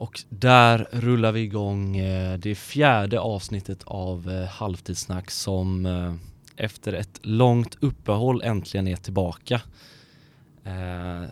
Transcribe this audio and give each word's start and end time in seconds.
Och 0.00 0.20
där 0.28 0.88
rullar 0.90 1.32
vi 1.32 1.40
igång 1.40 1.96
eh, 1.96 2.38
det 2.38 2.54
fjärde 2.54 3.20
avsnittet 3.20 3.82
av 3.84 4.30
eh, 4.30 4.48
Halvtidssnack 4.48 5.30
som 5.30 5.86
eh, 5.86 6.14
efter 6.56 6.92
ett 6.92 7.20
långt 7.22 7.76
uppehåll 7.80 8.42
äntligen 8.42 8.88
är 8.88 8.96
tillbaka. 8.96 9.62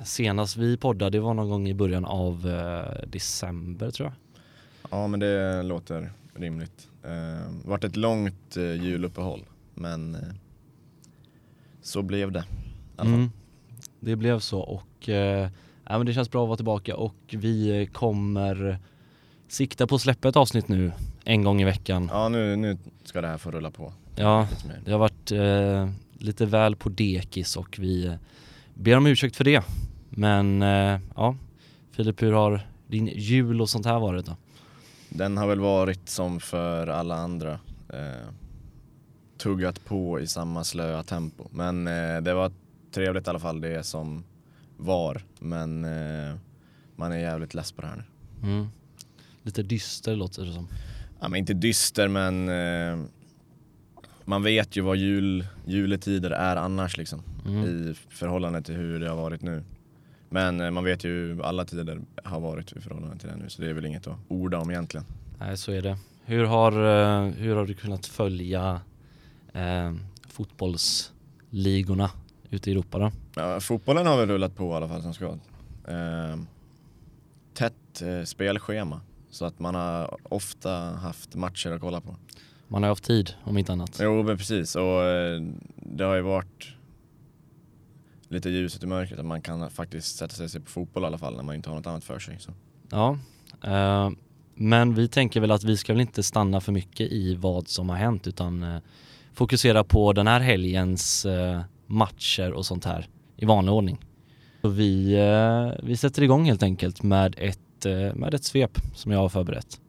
Senast 0.04 0.56
vi 0.56 0.76
poddade 0.76 1.10
det 1.10 1.20
var 1.20 1.34
någon 1.34 1.48
gång 1.48 1.68
i 1.68 1.74
början 1.74 2.04
av 2.04 2.42
december 3.06 3.90
tror 3.90 4.08
jag. 4.08 4.14
Ja 4.90 5.06
men 5.06 5.20
det 5.20 5.62
låter 5.62 6.12
rimligt. 6.34 6.88
Det 7.02 7.40
varit 7.64 7.84
ett 7.84 7.96
långt 7.96 8.56
juluppehåll 8.56 9.44
men 9.74 10.16
så 11.82 12.02
blev 12.02 12.32
det. 12.32 12.44
Mm, 12.98 13.30
det 14.00 14.16
blev 14.16 14.38
så 14.38 14.60
och 14.60 15.08
ja, 15.88 15.98
men 15.98 16.06
det 16.06 16.14
känns 16.14 16.30
bra 16.30 16.42
att 16.42 16.48
vara 16.48 16.56
tillbaka 16.56 16.96
och 16.96 17.14
vi 17.28 17.88
kommer 17.92 18.78
sikta 19.48 19.86
på 19.86 19.94
att 19.94 20.00
släppa 20.00 20.28
ett 20.28 20.36
avsnitt 20.36 20.68
nu 20.68 20.92
en 21.24 21.44
gång 21.44 21.60
i 21.60 21.64
veckan. 21.64 22.10
Ja, 22.12 22.28
nu, 22.28 22.56
nu 22.56 22.78
ska 23.04 23.20
det 23.20 23.28
här 23.28 23.38
få 23.38 23.50
rulla 23.50 23.70
på. 23.70 23.92
Ja, 24.16 24.48
det 24.84 24.92
har 24.92 24.98
varit 24.98 25.32
eh, 25.32 25.90
lite 26.18 26.46
väl 26.46 26.76
på 26.76 26.88
dekis 26.88 27.56
och 27.56 27.76
vi 27.78 28.16
ber 28.74 28.96
om 28.96 29.06
ursäkt 29.06 29.36
för 29.36 29.44
det. 29.44 29.64
Men 30.10 30.62
eh, 30.62 31.00
ja, 31.16 31.36
Filip, 31.90 32.22
hur 32.22 32.32
har 32.32 32.60
din 32.86 33.06
jul 33.06 33.60
och 33.60 33.70
sånt 33.70 33.86
här 33.86 33.98
varit 33.98 34.26
då? 34.26 34.36
Den 35.08 35.36
har 35.36 35.46
väl 35.46 35.60
varit 35.60 36.08
som 36.08 36.40
för 36.40 36.86
alla 36.86 37.14
andra. 37.14 37.52
Eh, 37.88 38.28
tuggat 39.38 39.84
på 39.84 40.20
i 40.20 40.26
samma 40.26 40.64
slöa 40.64 41.02
tempo. 41.02 41.48
Men 41.50 41.86
eh, 41.86 42.20
det 42.22 42.34
var 42.34 42.52
trevligt 42.90 43.26
i 43.26 43.30
alla 43.30 43.38
fall 43.38 43.60
det 43.60 43.86
som 43.86 44.24
var. 44.78 45.22
Men 45.38 45.84
eh, 45.84 46.36
man 46.96 47.12
är 47.12 47.18
jävligt 47.18 47.54
less 47.54 47.72
på 47.72 47.82
det 47.82 47.88
här 47.88 47.96
nu. 47.96 48.48
Mm. 48.48 48.68
Lite 49.42 49.62
dyster 49.62 50.16
låter 50.16 50.44
det 50.44 50.52
som. 50.52 50.68
Ja 51.20 51.28
men 51.28 51.38
inte 51.38 51.54
dyster 51.54 52.08
men 52.08 52.48
eh, 52.48 53.06
man 54.24 54.42
vet 54.42 54.76
ju 54.76 54.80
vad 54.80 54.96
jul, 54.96 55.46
juletider 55.66 56.30
är 56.30 56.56
annars 56.56 56.96
liksom. 56.96 57.22
Mm. 57.46 57.64
I 57.64 57.94
förhållande 58.08 58.62
till 58.62 58.74
hur 58.74 59.00
det 59.00 59.08
har 59.08 59.16
varit 59.16 59.42
nu. 59.42 59.64
Men 60.28 60.60
eh, 60.60 60.70
man 60.70 60.84
vet 60.84 61.04
ju 61.04 61.08
hur 61.08 61.42
alla 61.42 61.64
tider 61.64 62.00
har 62.24 62.40
varit 62.40 62.72
i 62.72 62.80
förhållande 62.80 63.18
till 63.18 63.28
det 63.28 63.36
nu 63.36 63.48
så 63.48 63.62
det 63.62 63.68
är 63.68 63.74
väl 63.74 63.86
inget 63.86 64.06
att 64.06 64.18
orda 64.28 64.58
om 64.58 64.70
egentligen. 64.70 65.06
Nej 65.38 65.56
så 65.56 65.72
är 65.72 65.82
det. 65.82 65.98
Hur 66.24 66.44
har, 66.44 66.72
eh, 66.72 67.32
hur 67.32 67.56
har 67.56 67.66
du 67.66 67.74
kunnat 67.74 68.06
följa 68.06 68.80
eh, 69.52 69.94
fotbollsligorna 70.28 72.10
ute 72.50 72.70
i 72.70 72.72
Europa 72.72 72.98
då? 72.98 73.12
Ja, 73.34 73.60
fotbollen 73.60 74.06
har 74.06 74.16
väl 74.16 74.28
rullat 74.28 74.56
på 74.56 74.72
i 74.72 74.74
alla 74.74 74.88
fall 74.88 75.02
som 75.02 75.14
ska. 75.14 75.26
Eh, 75.88 76.36
tätt 77.54 78.02
eh, 78.02 78.24
spelschema 78.24 79.00
så 79.30 79.44
att 79.44 79.58
man 79.58 79.74
har 79.74 80.16
ofta 80.22 80.70
haft 80.74 81.34
matcher 81.34 81.70
att 81.70 81.80
kolla 81.80 82.00
på. 82.00 82.16
Man 82.68 82.82
har 82.82 82.88
haft 82.88 83.04
tid 83.04 83.34
om 83.44 83.58
inte 83.58 83.72
annat. 83.72 83.98
Jo 84.02 84.22
men 84.22 84.38
precis 84.38 84.76
och 84.76 85.04
eh, 85.04 85.42
det 85.76 86.04
har 86.04 86.14
ju 86.14 86.22
varit 86.22 86.74
lite 88.28 88.50
ljuset 88.50 88.82
i 88.82 88.86
mörkret 88.86 89.18
att 89.18 89.26
man 89.26 89.42
kan 89.42 89.70
faktiskt 89.70 90.16
sätta 90.16 90.48
sig 90.48 90.60
på 90.60 90.70
fotboll 90.70 91.02
i 91.02 91.06
alla 91.06 91.18
fall 91.18 91.36
när 91.36 91.42
man 91.42 91.54
inte 91.54 91.70
har 91.70 91.76
något 91.76 91.86
annat 91.86 92.04
för 92.04 92.18
sig. 92.18 92.38
Så. 92.40 92.52
Ja, 92.90 93.18
eh, 93.64 94.10
men 94.54 94.94
vi 94.94 95.08
tänker 95.08 95.40
väl 95.40 95.50
att 95.50 95.64
vi 95.64 95.76
ska 95.76 95.92
väl 95.92 96.00
inte 96.00 96.22
stanna 96.22 96.60
för 96.60 96.72
mycket 96.72 97.12
i 97.12 97.34
vad 97.34 97.68
som 97.68 97.88
har 97.88 97.96
hänt 97.96 98.26
utan 98.26 98.62
eh, 98.62 98.78
fokusera 99.32 99.84
på 99.84 100.12
den 100.12 100.26
här 100.26 100.40
helgens 100.40 101.26
eh, 101.26 101.60
matcher 101.88 102.52
och 102.52 102.66
sånt 102.66 102.84
här 102.84 103.06
i 103.36 103.44
vanlig 103.44 103.74
ordning. 103.74 103.98
Så 104.62 104.68
vi, 104.68 105.14
eh, 105.14 105.86
vi 105.86 105.96
sätter 105.96 106.22
igång 106.22 106.44
helt 106.44 106.62
enkelt 106.62 107.02
med 107.02 107.34
ett, 107.38 107.86
eh, 107.86 108.14
med 108.14 108.34
ett 108.34 108.44
svep 108.44 108.78
som 108.94 109.12
jag 109.12 109.18
har 109.18 109.28
förberett. 109.28 109.80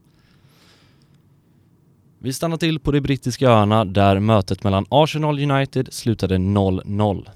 Vi 2.19 2.33
stannar 2.33 2.57
till 2.57 2.79
på 2.79 2.91
de 2.91 3.01
brittiska 3.01 3.49
öarna 3.49 3.85
där 3.85 4.19
mötet 4.19 4.63
mellan 4.63 4.85
Arsenal 4.89 5.51
United 5.51 5.93
slutade 5.93 6.37
0-0. 6.37 7.29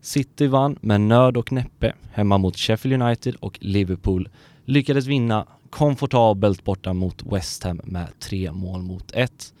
City 0.00 0.46
vann 0.46 0.78
med 0.80 1.00
nöd 1.00 1.36
och 1.36 1.52
näppe 1.52 1.92
hemma 2.12 2.38
mot 2.38 2.56
Sheffield 2.56 3.02
United 3.02 3.34
och 3.34 3.58
Liverpool 3.60 4.28
lyckades 4.64 5.06
vinna 5.06 5.46
komfortabelt 5.70 6.64
borta 6.64 6.92
mot 6.92 7.22
West 7.32 7.64
Ham 7.64 7.80
med 7.84 8.06
tre 8.20 8.52
mål 8.52 8.82
mot 8.82 9.12
ett. 9.12 9.54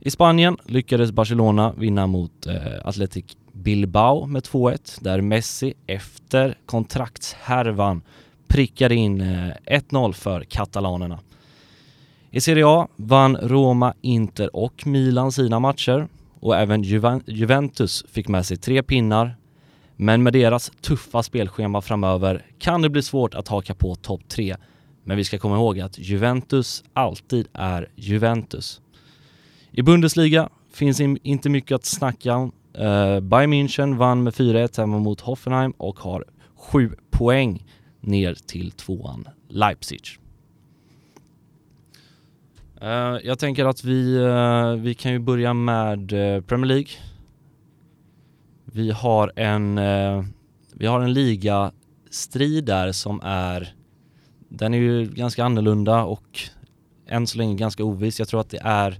I 0.00 0.10
Spanien 0.10 0.56
lyckades 0.64 1.12
Barcelona 1.12 1.72
vinna 1.78 2.06
mot 2.06 2.46
eh, 2.46 2.56
Athletic 2.84 3.24
Bilbao 3.52 4.26
med 4.26 4.42
2-1 4.42 4.98
där 5.00 5.20
Messi 5.20 5.74
efter 5.86 6.58
kontraktshärvan 6.66 8.02
prickade 8.48 8.94
in 8.94 9.20
eh, 9.20 9.52
1-0 9.66 10.12
för 10.12 10.44
katalanerna. 10.44 11.20
I 12.30 12.40
Serie 12.40 12.66
A 12.66 12.88
vann 12.96 13.36
Roma, 13.36 13.94
Inter 14.00 14.56
och 14.56 14.86
Milan 14.86 15.32
sina 15.32 15.60
matcher 15.60 16.08
och 16.40 16.56
även 16.56 16.82
Juventus 17.26 18.04
fick 18.08 18.28
med 18.28 18.46
sig 18.46 18.56
tre 18.56 18.82
pinnar. 18.82 19.36
Men 19.96 20.22
med 20.22 20.32
deras 20.32 20.72
tuffa 20.80 21.22
spelschema 21.22 21.80
framöver 21.80 22.46
kan 22.58 22.82
det 22.82 22.90
bli 22.90 23.02
svårt 23.02 23.34
att 23.34 23.48
haka 23.48 23.74
på 23.74 23.94
topp 23.94 24.28
tre. 24.28 24.56
Men 25.04 25.16
vi 25.16 25.24
ska 25.24 25.38
komma 25.38 25.56
ihåg 25.56 25.80
att 25.80 25.98
Juventus 25.98 26.84
alltid 26.92 27.48
är 27.52 27.88
Juventus. 27.94 28.80
I 29.70 29.82
Bundesliga 29.82 30.48
finns 30.72 31.00
inte 31.00 31.48
mycket 31.48 31.74
att 31.74 31.84
snacka 31.84 32.36
om 32.36 32.52
Uh, 32.78 33.20
Bayern 33.20 33.50
München 33.50 33.96
vann 33.96 34.22
med 34.22 34.34
4-1 34.34 34.80
hemma 34.80 34.98
mot 34.98 35.20
Hoffenheim 35.20 35.70
och 35.70 35.98
har 35.98 36.24
7 36.56 36.96
poäng 37.10 37.66
ner 38.00 38.34
till 38.34 38.70
tvåan 38.70 39.28
Leipzig. 39.48 40.00
Uh, 42.82 43.18
jag 43.24 43.38
tänker 43.38 43.64
att 43.64 43.84
vi, 43.84 44.18
uh, 44.18 44.72
vi 44.72 44.94
kan 44.94 45.12
ju 45.12 45.18
börja 45.18 45.54
med 45.54 46.12
uh, 46.12 46.40
Premier 46.40 46.66
League. 46.66 46.90
Vi 48.64 48.90
har 48.90 49.32
en, 49.36 49.74
vi 50.74 50.86
har 50.86 51.00
en 51.00 51.12
ligastrid 51.12 52.64
där 52.64 52.92
som 52.92 53.20
är, 53.24 53.74
den 54.48 54.74
är 54.74 54.78
ju 54.78 55.06
ganska 55.06 55.44
annorlunda 55.44 56.04
och 56.04 56.40
än 57.06 57.26
så 57.26 57.38
länge 57.38 57.54
ganska 57.54 57.84
oviss. 57.84 58.18
Jag 58.18 58.28
tror 58.28 58.40
att 58.40 58.50
det 58.50 58.60
är, 58.62 58.98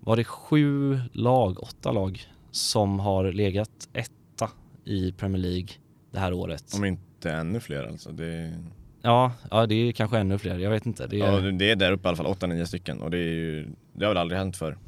var 0.00 0.16
det 0.16 0.24
sju 0.24 1.00
lag, 1.12 1.62
åtta 1.62 1.92
lag 1.92 2.31
som 2.52 3.00
har 3.00 3.32
legat 3.32 3.88
etta 3.92 4.50
i 4.84 5.12
Premier 5.12 5.42
League 5.42 5.68
det 6.10 6.18
här 6.18 6.32
året. 6.32 6.64
Om 6.74 6.84
inte 6.84 7.32
ännu 7.32 7.60
fler 7.60 7.84
alltså. 7.84 8.12
Det... 8.12 8.54
Ja, 9.02 9.32
ja, 9.50 9.66
det 9.66 9.74
är 9.74 9.92
kanske 9.92 10.18
ännu 10.18 10.38
fler. 10.38 10.58
Jag 10.58 10.70
vet 10.70 10.86
inte. 10.86 11.06
Det 11.06 11.20
är, 11.20 11.44
ja, 11.44 11.50
det 11.50 11.70
är 11.70 11.76
där 11.76 11.92
uppe 11.92 12.06
i 12.06 12.08
alla 12.08 12.16
fall, 12.16 12.26
8-9 12.26 12.64
stycken 12.64 13.00
och 13.02 13.10
det, 13.10 13.18
är 13.18 13.32
ju, 13.32 13.68
det 13.92 14.04
har 14.04 14.10
väl 14.10 14.18
aldrig 14.18 14.38
hänt 14.38 14.56
förr. 14.56 14.78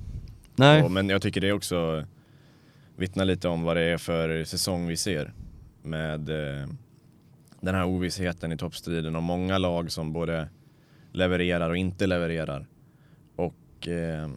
Nej. 0.56 0.82
Och, 0.82 0.91
men 0.91 1.08
jag 1.08 1.22
tycker 1.22 1.41
det 1.41 1.53
också 1.53 2.04
vittnar 2.97 3.24
lite 3.24 3.48
om 3.48 3.62
vad 3.62 3.76
det 3.76 3.82
är 3.82 3.98
för 3.98 4.44
säsong 4.44 4.86
vi 4.86 4.97
ser 4.97 5.32
med 5.82 6.28
eh, 6.28 6.69
den 7.60 7.74
här 7.74 7.84
ovissheten 7.84 8.53
i 8.53 8.56
toppstriden 8.56 9.16
och 9.16 9.22
många 9.22 9.58
lag 9.58 9.92
som 9.92 10.12
både 10.12 10.48
levererar 11.12 11.70
och 11.70 11.76
inte 11.76 12.06
levererar. 12.06 12.66
Och 13.36 13.88
eh, 13.88 14.28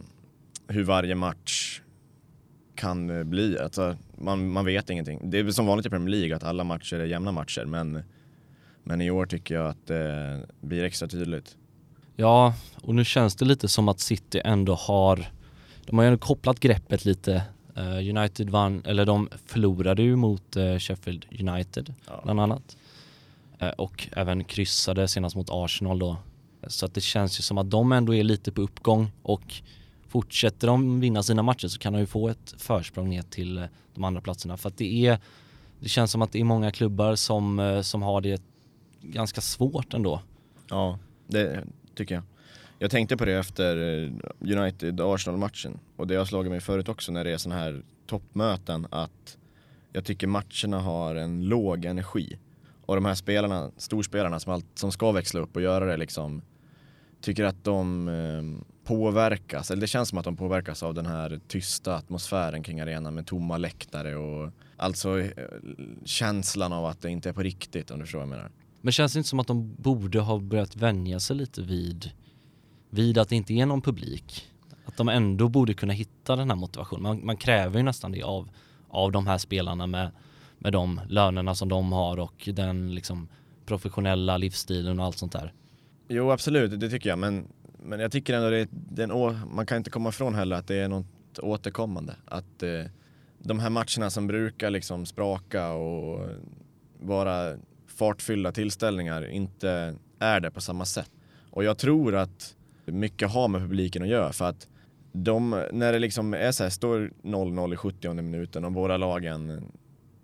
hur 0.68 0.84
varje 0.84 1.14
match 1.14 1.82
kan 2.78 3.10
eh, 3.10 3.24
bli. 3.24 3.58
Alltså, 3.58 3.96
man, 4.18 4.48
man 4.50 4.64
vet 4.64 4.90
ingenting. 4.90 5.30
Det 5.30 5.38
är 5.38 5.50
som 5.50 5.66
vanligt 5.66 5.86
i 5.86 5.90
Premier 5.90 6.08
League 6.08 6.36
att 6.36 6.44
alla 6.44 6.64
matcher 6.64 6.96
är 6.96 7.04
jämna 7.04 7.32
matcher 7.32 7.64
men, 7.64 8.02
men 8.82 9.00
i 9.00 9.10
år 9.10 9.26
tycker 9.26 9.54
jag 9.54 9.66
att 9.66 9.86
det 9.86 10.46
blir 10.60 10.84
extra 10.84 11.08
tydligt. 11.08 11.56
Ja, 12.16 12.54
och 12.82 12.94
nu 12.94 13.04
känns 13.04 13.36
det 13.36 13.44
lite 13.44 13.68
som 13.68 13.88
att 13.88 14.00
City 14.00 14.40
ändå 14.44 14.74
har, 14.74 15.28
de 15.86 15.98
har 15.98 16.04
ju 16.04 16.18
kopplat 16.18 16.60
greppet 16.60 17.04
lite. 17.04 17.42
Uh, 17.78 18.16
United 18.16 18.50
vann, 18.50 18.82
eller 18.84 19.06
de 19.06 19.28
förlorade 19.46 20.02
ju 20.02 20.16
mot 20.16 20.56
Sheffield 20.78 21.26
United 21.40 21.94
ja. 22.06 22.20
bland 22.24 22.40
annat. 22.40 22.76
Och 23.76 24.08
även 24.12 24.44
kryssade 24.44 25.08
senast 25.08 25.36
mot 25.36 25.48
Arsenal 25.50 25.98
då. 25.98 26.16
Så 26.66 26.86
att 26.86 26.94
det 26.94 27.00
känns 27.00 27.38
ju 27.38 27.42
som 27.42 27.58
att 27.58 27.70
de 27.70 27.92
ändå 27.92 28.14
är 28.14 28.24
lite 28.24 28.52
på 28.52 28.60
uppgång 28.60 29.10
och 29.22 29.62
fortsätter 30.08 30.66
de 30.66 31.00
vinna 31.00 31.22
sina 31.22 31.42
matcher 31.42 31.68
så 31.68 31.78
kan 31.78 31.92
de 31.92 31.98
ju 31.98 32.06
få 32.06 32.28
ett 32.28 32.54
försprång 32.58 33.08
ner 33.08 33.22
till 33.22 33.58
eh, 33.58 33.64
de 33.94 34.04
andra 34.04 34.20
platserna. 34.20 34.56
För 34.56 34.68
att 34.68 34.76
det 34.76 35.06
är, 35.06 35.18
det 35.80 35.88
känns 35.88 36.10
som 36.10 36.22
att 36.22 36.32
det 36.32 36.40
är 36.40 36.44
många 36.44 36.70
klubbar 36.70 37.14
som, 37.14 37.58
eh, 37.58 37.80
som 37.80 38.02
har 38.02 38.20
det 38.20 38.42
ganska 39.00 39.40
svårt 39.40 39.94
ändå. 39.94 40.22
Ja, 40.68 40.98
det 41.26 41.64
tycker 41.94 42.14
jag. 42.14 42.24
Jag 42.78 42.90
tänkte 42.90 43.16
på 43.16 43.24
det 43.24 43.34
efter 43.34 43.76
eh, 43.76 44.10
United-Arsenal-matchen 44.40 45.78
och 45.96 46.06
det 46.06 46.16
har 46.16 46.24
slagit 46.24 46.50
mig 46.50 46.60
förut 46.60 46.88
också 46.88 47.12
när 47.12 47.24
det 47.24 47.30
är 47.30 47.38
sådana 47.38 47.60
här 47.60 47.82
toppmöten 48.06 48.86
att 48.90 49.36
jag 49.92 50.04
tycker 50.04 50.26
matcherna 50.26 50.80
har 50.80 51.14
en 51.14 51.44
låg 51.44 51.84
energi. 51.84 52.38
Och 52.86 52.94
de 52.94 53.04
här 53.04 53.14
spelarna, 53.14 53.70
storspelarna 53.76 54.40
som, 54.40 54.52
allt, 54.52 54.66
som 54.74 54.92
ska 54.92 55.12
växla 55.12 55.40
upp 55.40 55.56
och 55.56 55.62
göra 55.62 55.84
det 55.84 55.96
liksom, 55.96 56.42
tycker 57.20 57.44
att 57.44 57.64
de 57.64 58.08
eh, 58.08 58.64
påverkas, 58.88 59.70
eller 59.70 59.80
det 59.80 59.86
känns 59.86 60.08
som 60.08 60.18
att 60.18 60.24
de 60.24 60.36
påverkas 60.36 60.82
av 60.82 60.94
den 60.94 61.06
här 61.06 61.40
tysta 61.48 61.96
atmosfären 61.96 62.62
kring 62.62 62.80
arenan 62.80 63.14
med 63.14 63.26
tomma 63.26 63.58
läktare 63.58 64.16
och 64.16 64.50
alltså 64.76 65.20
eh, 65.20 65.30
känslan 66.04 66.72
av 66.72 66.86
att 66.86 67.00
det 67.00 67.10
inte 67.10 67.28
är 67.28 67.32
på 67.32 67.42
riktigt 67.42 67.90
om 67.90 67.98
du 67.98 68.04
förstår 68.04 68.18
vad 68.18 68.28
jag 68.28 68.36
menar. 68.36 68.50
Men 68.80 68.92
känns 68.92 69.12
det 69.12 69.18
inte 69.18 69.28
som 69.28 69.40
att 69.40 69.46
de 69.46 69.74
borde 69.74 70.20
ha 70.20 70.38
börjat 70.38 70.76
vänja 70.76 71.20
sig 71.20 71.36
lite 71.36 71.62
vid, 71.62 72.10
vid 72.90 73.18
att 73.18 73.28
det 73.28 73.36
inte 73.36 73.52
är 73.52 73.66
någon 73.66 73.82
publik? 73.82 74.48
Att 74.84 74.96
de 74.96 75.08
ändå 75.08 75.48
borde 75.48 75.74
kunna 75.74 75.92
hitta 75.92 76.36
den 76.36 76.50
här 76.50 76.56
motivationen. 76.56 77.02
Man, 77.02 77.26
man 77.26 77.36
kräver 77.36 77.78
ju 77.78 77.82
nästan 77.82 78.12
det 78.12 78.22
av, 78.22 78.48
av 78.88 79.12
de 79.12 79.26
här 79.26 79.38
spelarna 79.38 79.86
med, 79.86 80.10
med 80.58 80.72
de 80.72 81.00
lönerna 81.08 81.54
som 81.54 81.68
de 81.68 81.92
har 81.92 82.18
och 82.18 82.48
den 82.52 82.94
liksom 82.94 83.28
professionella 83.66 84.36
livsstilen 84.36 85.00
och 85.00 85.06
allt 85.06 85.18
sånt 85.18 85.32
där. 85.32 85.52
Jo 86.08 86.30
absolut, 86.30 86.80
det 86.80 86.90
tycker 86.90 87.08
jag. 87.08 87.18
Men, 87.18 87.48
men 87.82 88.00
jag 88.00 88.12
tycker 88.12 88.34
ändå 88.34 88.50
det, 88.50 88.68
det 88.70 89.02
är 89.02 89.28
en, 89.28 89.54
man 89.54 89.66
kan 89.66 89.78
inte 89.78 89.90
komma 89.90 90.08
ifrån 90.08 90.34
heller 90.34 90.56
att 90.56 90.66
det 90.66 90.76
är 90.76 90.88
något 90.88 91.38
återkommande. 91.38 92.16
Att 92.24 92.62
eh, 92.62 92.84
de 93.38 93.58
här 93.58 93.70
matcherna 93.70 94.10
som 94.10 94.26
brukar 94.26 94.70
liksom 94.70 95.06
spraka 95.06 95.72
och 95.72 96.28
vara 97.00 97.56
fartfyllda 97.86 98.52
tillställningar 98.52 99.30
inte 99.30 99.96
är 100.18 100.40
det 100.40 100.50
på 100.50 100.60
samma 100.60 100.84
sätt. 100.84 101.10
Och 101.50 101.64
jag 101.64 101.78
tror 101.78 102.14
att 102.14 102.56
mycket 102.84 103.30
har 103.30 103.48
med 103.48 103.60
publiken 103.60 104.02
att 104.02 104.08
göra 104.08 104.32
för 104.32 104.44
att 104.44 104.68
de, 105.12 105.64
när 105.72 105.92
det 105.92 105.98
liksom 105.98 106.34
är 106.34 106.52
så 106.52 106.62
här, 106.62 106.70
står 106.70 107.12
0-0 107.22 107.74
i 107.74 107.76
70 107.76 108.12
minuten 108.12 108.64
och 108.64 108.72
båda 108.72 108.96
lagen 108.96 109.62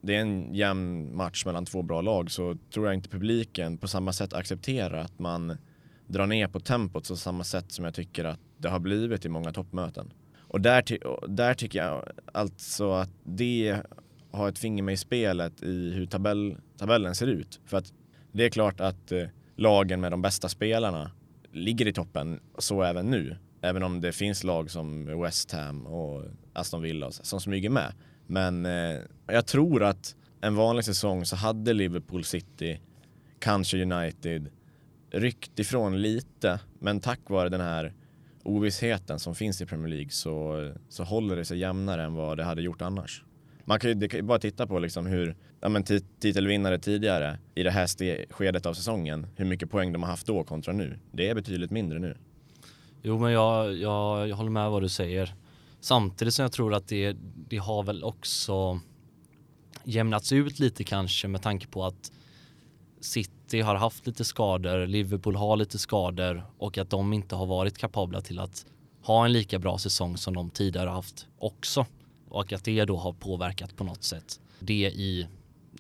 det 0.01 0.17
är 0.17 0.21
en 0.21 0.55
jämn 0.55 1.17
match 1.17 1.45
mellan 1.47 1.67
två 1.67 1.83
bra 1.83 2.01
lag 2.01 2.31
så 2.31 2.57
tror 2.75 2.87
jag 2.87 2.95
inte 2.95 3.09
publiken 3.09 3.79
på 3.79 3.89
samma 3.89 4.13
sätt 4.13 4.33
accepterar 4.33 4.99
att 4.99 5.19
man 5.19 5.57
dra 6.07 6.27
ner 6.27 6.49
på 6.49 6.61
tempot 6.61 7.09
på 7.09 7.17
samma 7.17 7.45
sätt 7.45 7.73
som 7.73 7.85
jag 7.85 7.95
tycker 7.95 8.25
att 8.25 8.41
det 8.59 8.69
har 8.69 8.79
blivit 8.79 9.25
i 9.25 9.29
många 9.29 9.53
toppmöten. 9.53 10.13
Och 10.39 10.61
där, 10.61 10.99
där 11.29 11.55
tycker 11.55 11.79
jag 11.79 12.09
alltså 12.33 12.93
att 12.93 13.11
det 13.25 13.81
har 14.31 14.49
ett 14.49 14.59
finger 14.59 14.83
med 14.83 14.95
i 14.95 14.97
spelet 14.97 15.63
i 15.63 15.91
hur 15.91 16.07
tabell, 16.07 16.57
tabellen 16.79 17.15
ser 17.15 17.27
ut. 17.27 17.61
För 17.67 17.77
att 17.77 17.93
det 18.33 18.45
är 18.45 18.51
klart 18.51 18.81
att 18.81 19.13
eh, 19.13 19.25
lagen 19.57 20.01
med 20.01 20.13
de 20.13 20.23
bästa 20.23 20.49
spelarna 20.49 21.11
ligger 21.53 21.89
i 21.89 21.93
toppen, 21.93 22.41
så 22.59 22.83
även 22.83 23.11
nu. 23.11 23.37
Även 23.61 23.83
om 23.83 24.01
det 24.01 24.13
finns 24.13 24.45
lag 24.45 24.71
som 24.71 25.21
West 25.23 25.53
Ham 25.53 25.87
och 25.87 26.25
Aston 26.53 26.83
Villa 26.83 27.11
som 27.11 27.41
smyger 27.41 27.71
med. 27.71 27.93
Men 28.27 28.67
eh, 28.67 28.99
jag 29.27 29.47
tror 29.47 29.83
att 29.83 30.17
en 30.41 30.55
vanlig 30.55 30.85
säsong 30.85 31.25
så 31.25 31.37
hade 31.37 31.73
Liverpool 31.73 32.25
City, 32.25 32.81
kanske 33.39 33.83
United, 33.83 34.51
ryckt 35.15 35.59
ifrån 35.59 36.03
lite. 36.03 36.61
Men 36.79 37.01
tack 37.01 37.21
vare 37.27 37.49
den 37.49 37.61
här 37.61 37.93
ovissheten 38.43 39.19
som 39.19 39.35
finns 39.35 39.61
i 39.61 39.67
Premier 39.67 39.89
League 39.89 40.11
så, 40.11 40.73
så 40.89 41.05
håller 41.05 41.37
det 41.37 41.45
sig 41.45 41.59
jämnare 41.59 42.03
än 42.03 42.15
vad 42.15 42.37
det 42.37 42.45
hade 42.45 42.63
gjort 42.63 42.83
annars. 42.83 43.25
Man 43.65 43.81
kan 43.81 44.01
ju, 44.01 44.09
kan 44.09 44.19
ju 44.19 44.23
bara 44.23 44.39
titta 44.39 44.67
på 44.67 44.79
liksom 44.79 45.07
hur 45.07 45.37
ja, 45.61 45.69
men 45.69 45.85
titelvinnare 46.21 46.79
tidigare 46.79 47.39
i 47.55 47.63
det 47.63 47.71
här 47.71 48.33
skedet 48.33 48.67
av 48.67 48.75
säsongen, 48.75 49.27
hur 49.37 49.45
mycket 49.45 49.71
poäng 49.71 49.93
de 49.93 50.03
har 50.03 50.11
haft 50.11 50.27
då 50.27 50.45
kontra 50.45 50.73
nu. 50.73 50.99
Det 51.13 51.29
är 51.29 51.35
betydligt 51.35 51.71
mindre 51.71 51.99
nu. 51.99 52.17
Jo, 53.03 53.19
men 53.19 53.33
jag, 53.33 53.75
jag, 53.75 54.29
jag 54.29 54.37
håller 54.37 54.51
med 54.51 54.71
vad 54.71 54.83
du 54.83 54.89
säger. 54.89 55.35
Samtidigt 55.81 56.35
som 56.35 56.43
jag 56.43 56.53
tror 56.53 56.75
att 56.75 56.89
det, 56.89 57.17
det 57.49 57.57
har 57.57 57.83
väl 57.83 58.05
också 58.05 58.81
jämnats 59.85 60.33
ut 60.33 60.59
lite 60.59 60.85
kanske 60.85 61.29
med 61.29 61.43
tanke 61.43 61.67
på 61.67 61.85
att 61.85 62.13
City 63.05 63.61
har 63.61 63.75
haft 63.75 64.07
lite 64.07 64.25
skador, 64.25 64.87
Liverpool 64.87 65.37
har 65.37 65.57
lite 65.57 65.79
skador 65.79 66.47
och 66.59 66.79
att 66.79 66.91
de 66.91 67.13
inte 67.13 67.37
har 67.37 67.47
varit 67.47 67.79
kapabla 67.79 68.21
till 68.21 68.39
att 68.39 68.67
ha 69.03 69.25
en 69.25 69.33
lika 69.33 69.59
bra 69.59 69.79
säsong 69.79 70.17
som 70.17 70.35
de 70.35 70.51
tidigare 70.51 70.91
haft 70.91 71.27
också. 71.39 71.87
Och 72.29 72.53
att 72.53 72.65
det 72.65 72.85
då 72.85 72.97
har 72.97 73.13
påverkat 73.13 73.77
på 73.77 73.85
något 73.85 74.05
sätt. 74.05 74.41
Det 74.59 74.91
i, 74.91 75.29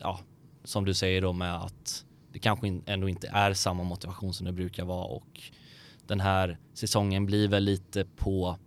ja, 0.00 0.20
som 0.64 0.84
du 0.84 0.94
säger 0.94 1.22
då 1.22 1.32
med 1.32 1.56
att 1.56 2.04
det 2.32 2.38
kanske 2.38 2.80
ändå 2.86 3.08
inte 3.08 3.28
är 3.28 3.54
samma 3.54 3.82
motivation 3.82 4.34
som 4.34 4.46
det 4.46 4.52
brukar 4.52 4.84
vara 4.84 5.04
och 5.04 5.40
den 6.06 6.20
här 6.20 6.58
säsongen 6.74 7.26
blir 7.26 7.48
väl 7.48 7.64
lite 7.64 8.04
på 8.04 8.58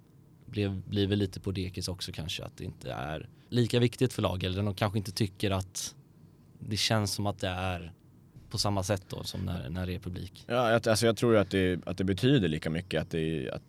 blev, 0.46 0.82
blir 0.90 1.08
väl 1.08 1.20
lite 1.20 1.40
på 1.40 1.52
dekis 1.52 1.88
också 1.88 2.12
kanske 2.12 2.44
att 2.44 2.58
det 2.58 2.64
inte 2.64 2.92
är 2.92 3.30
lika 3.50 3.80
viktigt 3.80 4.14
för 4.14 4.22
lag 4.22 4.44
eller 4.44 4.64
de 4.64 4.76
kanske 4.76 4.98
inte 4.98 5.12
tycker 5.12 5.52
att 5.52 5.96
det 6.60 6.78
känns 6.78 7.14
som 7.14 7.26
att 7.26 7.40
det 7.40 7.50
är 7.50 7.94
på 8.50 8.58
samma 8.58 8.84
sätt 8.84 9.04
då 9.10 9.24
som 9.24 9.42
när, 9.42 9.70
när 9.70 9.86
det 9.86 9.96
är 9.96 10.00
publik. 10.00 10.46
Ja, 10.48 10.80
alltså 10.88 11.06
jag 11.06 11.18
tror 11.18 11.38
att 11.38 11.50
det, 11.50 11.80
att 11.86 11.98
det 11.98 12.04
betyder 12.04 12.48
lika 12.48 12.70
mycket 12.70 13.02
att, 13.02 13.12
det, 13.12 13.50
att 13.50 13.62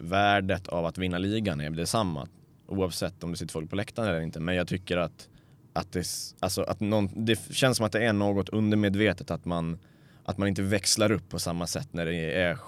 värdet 0.00 0.68
av 0.68 0.86
att 0.86 0.98
vinna 0.98 1.18
ligan 1.18 1.60
är 1.60 1.70
detsamma 1.70 2.28
oavsett 2.66 3.24
om 3.24 3.30
det 3.30 3.36
sitter 3.36 3.52
folk 3.52 3.70
på 3.70 3.76
läktaren 3.76 4.08
eller 4.08 4.20
inte. 4.20 4.40
Men 4.40 4.54
jag 4.54 4.68
tycker 4.68 4.96
att, 4.96 5.28
att, 5.72 5.92
det, 5.92 6.06
alltså 6.40 6.62
att 6.62 6.80
någon, 6.80 7.24
det 7.24 7.54
känns 7.54 7.76
som 7.76 7.86
att 7.86 7.92
det 7.92 8.04
är 8.04 8.12
något 8.12 8.48
undermedvetet 8.48 9.30
att 9.30 9.44
man, 9.44 9.78
att 10.24 10.38
man 10.38 10.48
inte 10.48 10.62
växlar 10.62 11.12
upp 11.12 11.28
på 11.28 11.38
samma 11.38 11.66
sätt 11.66 11.88
när 11.92 12.06
det 12.06 12.32
är 12.32 12.58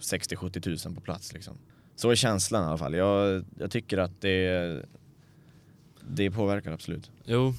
60-70 0.00 0.60
tusen 0.60 0.94
på 0.94 1.00
plats. 1.00 1.32
Liksom. 1.32 1.58
Så 1.96 2.10
är 2.10 2.14
känslan 2.14 2.64
i 2.64 2.66
alla 2.66 2.78
fall. 2.78 2.94
Jag, 2.94 3.44
jag 3.58 3.70
tycker 3.70 3.98
att 3.98 4.20
det, 4.20 4.82
det 6.08 6.30
påverkar 6.30 6.72
absolut. 6.72 7.10
Jo, 7.24 7.54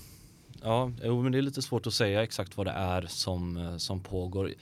ja, 0.63 0.91
jo, 1.03 1.21
men 1.21 1.31
det 1.31 1.37
är 1.37 1.41
lite 1.41 1.61
svårt 1.61 1.87
att 1.87 1.93
säga 1.93 2.23
exakt 2.23 2.57
vad 2.57 2.67
det 2.67 2.71
är 2.71 3.05
som, 3.09 3.57
eh, 3.57 3.77
som 3.77 3.99
pågår. 3.99 4.53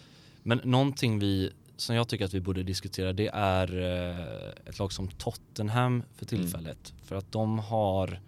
Men 0.43 0.61
någonting 0.63 1.19
vi, 1.19 1.51
som 1.77 1.95
jag 1.95 2.07
tycker 2.07 2.25
att 2.25 2.33
vi 2.33 2.39
borde 2.39 2.63
diskutera 2.63 3.13
det 3.13 3.29
är 3.33 3.81
eh, 3.81 4.69
ett 4.69 4.79
lag 4.79 4.91
som 4.91 5.07
Tottenham 5.07 6.03
för 6.15 6.25
mm. 6.25 6.43
tillfället. 6.43 6.91
Mm. 6.91 7.05
För 7.05 7.15
att 7.15 7.31
de 7.31 7.59
har, 7.59 8.19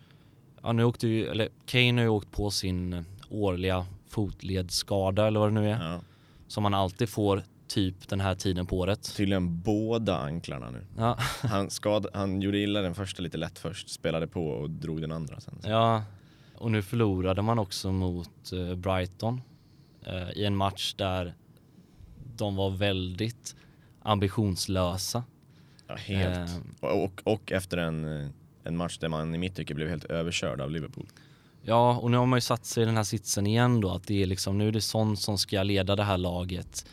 ja 0.62 0.72
nu 0.72 0.84
åkte 0.84 1.08
ju, 1.08 1.28
eller 1.28 1.50
Kane 1.66 1.94
har 1.94 2.04
ju 2.04 2.10
åkt 2.10 2.32
på 2.32 2.52
sin 2.52 3.06
årliga 3.30 3.86
fotledsskada 4.08 5.28
eller 5.28 5.40
vad 5.40 5.50
det 5.50 5.62
nu 5.62 5.70
är. 5.70 5.92
Ja. 5.92 6.02
Som 6.48 6.64
man 6.64 6.74
alltid 6.74 7.10
får 7.10 7.44
typ 7.68 8.08
den 8.08 8.22
här 8.22 8.36
tiden 8.36 8.66
på 8.66 8.78
året. 8.78 9.16
Tydligen 9.16 9.62
båda 9.62 10.18
anklarna 10.18 10.72
nu. 10.72 10.86
Ja. 10.98 11.18
han, 11.42 11.70
skad, 11.70 12.08
han 12.14 12.42
gjorde 12.42 12.58
illa 12.58 12.82
den 12.82 12.96
första 12.96 13.22
lite 13.22 13.38
lätt 13.38 13.60
först, 13.60 13.90
spelade 13.90 14.28
på 14.28 14.48
och 14.48 14.70
drog 14.70 15.02
den 15.02 15.12
andra 15.12 15.40
sen. 15.40 15.60
Ja, 15.64 16.04
och 16.64 16.72
nu 16.72 16.82
förlorade 16.82 17.42
man 17.42 17.60
också 17.60 17.92
mot 17.92 18.54
uh, 18.54 18.76
Brighton 18.76 19.42
uh, 20.08 20.32
i 20.32 20.46
en 20.46 20.56
match 20.56 20.94
där 20.94 21.34
de 22.36 22.56
var 22.56 22.70
väldigt 22.70 23.56
ambitionslösa. 24.02 25.24
Ja, 25.88 25.96
helt. 25.96 26.50
Uh, 26.50 26.58
och, 26.80 27.04
och, 27.04 27.22
och, 27.24 27.52
efter 27.52 27.78
en, 27.78 28.30
en 28.64 28.78
match 28.78 28.98
där 28.98 29.10
man 29.10 29.36
i 29.36 29.38
mitt 29.38 29.56
tycke 29.56 29.74
blev 29.74 29.90
helt 29.90 30.06
överkörd 30.06 30.62
av 30.62 30.72
Liverpool. 30.72 31.08
Ja, 31.62 31.98
och 31.98 32.12
nu 32.12 32.18
har 32.18 32.26
man 32.26 32.38
ju 32.38 32.42
satt 32.42 32.66
sig 32.66 32.84
i 32.84 32.86
den 32.86 32.98
här 32.98 33.04
sitsen 33.04 33.48
igen 33.48 33.82
då, 33.82 33.92
att 33.92 34.08
det 34.08 34.24
är 34.24 34.28
liksom, 34.28 34.58
nu 34.58 34.68
är 34.68 34.72
det 34.72 34.82
sånt 34.82 35.20
som 35.20 35.38
ska 35.38 35.64
leda 35.64 35.96
det 35.96 36.04
här 36.04 36.18
laget 36.18 36.86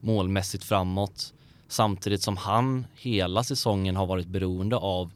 målmässigt 0.00 0.64
framåt. 0.64 1.34
Samtidigt 1.68 2.22
som 2.22 2.36
han 2.36 2.86
hela 2.94 3.44
säsongen 3.44 3.96
har 3.96 4.06
varit 4.06 4.26
beroende 4.26 4.76
av 4.76 5.10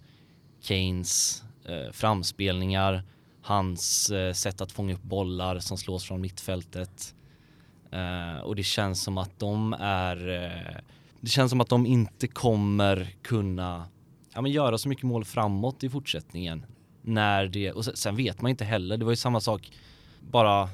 Kanes 0.63 1.43
eh, 1.65 1.93
framspelningar, 1.93 3.03
hans 3.47 4.11
eh, 4.11 4.33
sätt 4.33 4.61
att 4.61 4.73
fånga 4.73 4.95
upp 4.95 5.03
bollar 5.03 5.59
som 5.59 5.79
slås 5.79 6.05
från 6.05 6.21
mittfältet. 6.21 7.15
Eh, 7.91 8.41
och 8.43 8.57
det 8.57 8.63
känns 8.63 9.03
som 9.03 9.19
att 9.19 9.39
de 9.39 9.73
är 9.81 10.29
eh, 10.29 10.81
det 11.21 11.31
känns 11.31 11.51
som 11.51 11.61
att 11.61 11.69
de 11.69 11.87
inte 11.87 12.29
kommer 12.29 13.15
kunna 13.23 13.89
ja, 14.35 14.41
men 14.41 14.53
göra 14.53 14.79
så 14.79 14.89
mycket 14.89 15.05
mål 15.05 15.25
framåt 15.25 15.85
i 15.85 15.91
fortsättningen. 15.91 16.67
När 17.03 17.47
det, 17.47 17.73
och 17.73 17.85
sen 17.85 18.17
vet 18.17 18.41
man 18.41 18.51
inte 18.51 18.65
heller, 18.65 18.97
det 18.97 19.05
var 19.05 19.13
ju 19.13 19.17
samma 19.17 19.41
sak 19.41 19.73
bara, 20.21 20.69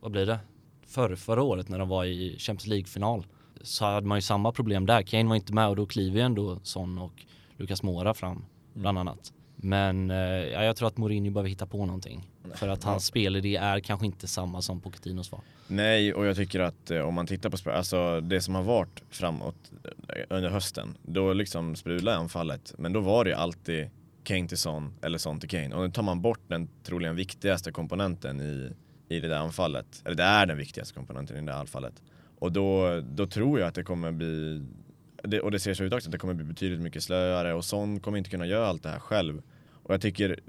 vad 0.00 0.10
blir 0.10 0.26
det? 0.26 0.38
Förr, 0.86 1.16
förra 1.16 1.42
året 1.42 1.68
när 1.68 1.78
de 1.78 1.88
var 1.88 2.04
i 2.04 2.36
Champions 2.38 2.66
League-final 2.66 3.26
så 3.62 3.84
hade 3.84 4.06
man 4.06 4.18
ju 4.18 4.22
samma 4.22 4.52
problem 4.52 4.86
där. 4.86 5.02
Kane 5.02 5.28
var 5.28 5.36
inte 5.36 5.52
med 5.52 5.68
och 5.68 5.76
då 5.76 5.86
kliver 5.86 6.16
ju 6.16 6.22
ändå 6.24 6.58
Son 6.62 6.98
och 6.98 7.24
Lucas 7.56 7.82
Mora 7.82 8.14
fram 8.14 8.44
bland 8.74 8.98
annat. 8.98 9.32
Men 9.60 10.10
eh, 10.10 10.16
ja, 10.16 10.64
jag 10.64 10.76
tror 10.76 10.88
att 10.88 10.96
Mourinho 10.96 11.30
behöver 11.30 11.48
hitta 11.48 11.66
på 11.66 11.86
någonting. 11.86 12.30
För 12.54 12.68
att 12.68 12.84
hans 12.84 13.06
spelidé 13.06 13.56
är 13.56 13.80
kanske 13.80 14.06
inte 14.06 14.28
samma 14.28 14.62
som 14.62 14.80
Pochettinos 14.80 15.32
var. 15.32 15.40
Nej, 15.66 16.14
och 16.14 16.26
jag 16.26 16.36
tycker 16.36 16.60
att 16.60 16.90
eh, 16.90 17.00
om 17.00 17.14
man 17.14 17.26
tittar 17.26 17.50
på 17.50 17.70
alltså 17.70 18.20
det 18.20 18.40
som 18.40 18.54
har 18.54 18.62
varit 18.62 19.02
framåt 19.10 19.72
eh, 19.84 20.36
under 20.36 20.50
hösten, 20.50 20.96
då 21.02 21.32
liksom 21.32 21.76
sprudlar 21.76 22.12
anfallet. 22.12 22.74
Men 22.78 22.92
då 22.92 23.00
var 23.00 23.24
det 23.24 23.30
ju 23.30 23.36
alltid 23.36 23.90
Kane 24.24 24.48
till 24.48 24.58
Son 24.58 24.94
eller 25.02 25.18
Son 25.18 25.40
till 25.40 25.48
Kane. 25.48 25.74
Och 25.74 25.82
nu 25.82 25.90
tar 25.90 26.02
man 26.02 26.20
bort 26.22 26.40
den 26.48 26.68
troligen 26.82 27.16
viktigaste 27.16 27.72
komponenten 27.72 28.40
i, 28.40 28.72
i 29.08 29.20
det 29.20 29.28
där 29.28 29.38
anfallet. 29.38 30.02
Eller 30.04 30.16
det 30.16 30.22
är 30.22 30.46
den 30.46 30.56
viktigaste 30.56 30.94
komponenten 30.94 31.36
i 31.36 31.40
det 31.40 31.46
där 31.46 31.58
anfallet. 31.58 32.02
Och 32.38 32.52
då, 32.52 33.00
då 33.00 33.26
tror 33.26 33.60
jag 33.60 33.68
att 33.68 33.74
det 33.74 33.82
kommer 33.82 34.12
bli, 34.12 34.62
det, 35.22 35.40
och 35.40 35.50
det 35.50 35.58
ser 35.58 35.74
så 35.74 35.84
ut 35.84 35.92
också, 35.92 36.08
att 36.08 36.12
det 36.12 36.18
kommer 36.18 36.34
bli 36.34 36.44
betydligt 36.44 36.80
mycket 36.80 37.02
slöare 37.02 37.54
och 37.54 37.64
Son 37.64 38.00
kommer 38.00 38.18
inte 38.18 38.30
kunna 38.30 38.46
göra 38.46 38.66
allt 38.66 38.82
det 38.82 38.88
här 38.88 38.98
själv. 38.98 39.42
Och 39.70 39.94
jag 39.94 40.00
tycker 40.00 40.40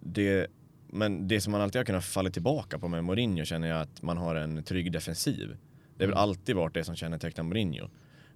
det, 0.00 0.46
men 0.86 1.28
det 1.28 1.40
som 1.40 1.52
man 1.52 1.60
alltid 1.60 1.78
har 1.78 1.84
kunnat 1.84 2.04
falla 2.04 2.30
tillbaka 2.30 2.78
på 2.78 2.88
med 2.88 3.04
Mourinho 3.04 3.44
känner 3.44 3.68
jag 3.68 3.80
att 3.80 4.02
man 4.02 4.16
har 4.16 4.34
en 4.34 4.62
trygg 4.62 4.92
defensiv. 4.92 5.56
Det 5.96 6.04
har 6.04 6.08
väl 6.08 6.16
mm. 6.16 6.22
alltid 6.22 6.56
varit 6.56 6.74
det 6.74 6.84
som 6.84 6.96
kännetecknar 6.96 7.44
Mourinho. 7.44 7.88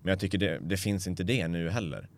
Men 0.03 0.11
jag 0.11 0.21
tycker 0.21 0.39
det, 0.39 0.59
det 0.63 0.77
finns 0.77 1.07
inte 1.07 1.25
det 1.25 1.49
nu 1.49 1.71
heller. 1.71 2.09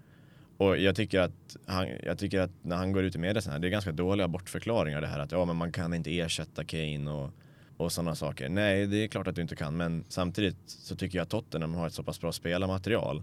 Och 0.56 0.78
jag 0.78 0.96
tycker 0.96 1.20
att, 1.20 1.56
han, 1.66 1.88
jag 2.02 2.18
tycker 2.18 2.40
att 2.40 2.50
när 2.62 2.76
han 2.76 2.92
går 2.92 3.04
ut 3.04 3.14
i 3.14 3.18
media 3.18 3.58
det 3.58 3.66
är 3.66 3.70
ganska 3.70 3.92
dåliga 3.92 4.28
bortförklaringar 4.28 5.00
det 5.00 5.06
här 5.06 5.18
att 5.18 5.32
ja 5.32 5.44
men 5.44 5.56
man 5.56 5.72
kan 5.72 5.94
inte 5.94 6.18
ersätta 6.18 6.64
Kane 6.64 7.10
och 7.10 7.30
och 7.76 7.92
sådana 7.92 8.14
saker. 8.14 8.48
Nej, 8.48 8.86
det 8.86 8.96
är 8.96 9.08
klart 9.08 9.26
att 9.26 9.36
du 9.36 9.42
inte 9.42 9.56
kan, 9.56 9.76
men 9.76 10.04
samtidigt 10.08 10.56
så 10.66 10.96
tycker 10.96 11.18
jag 11.18 11.22
att 11.22 11.30
Tottenham 11.30 11.74
har 11.74 11.86
ett 11.86 11.92
så 11.92 12.02
pass 12.02 12.20
bra 12.20 12.32
spelarmaterial 12.32 13.22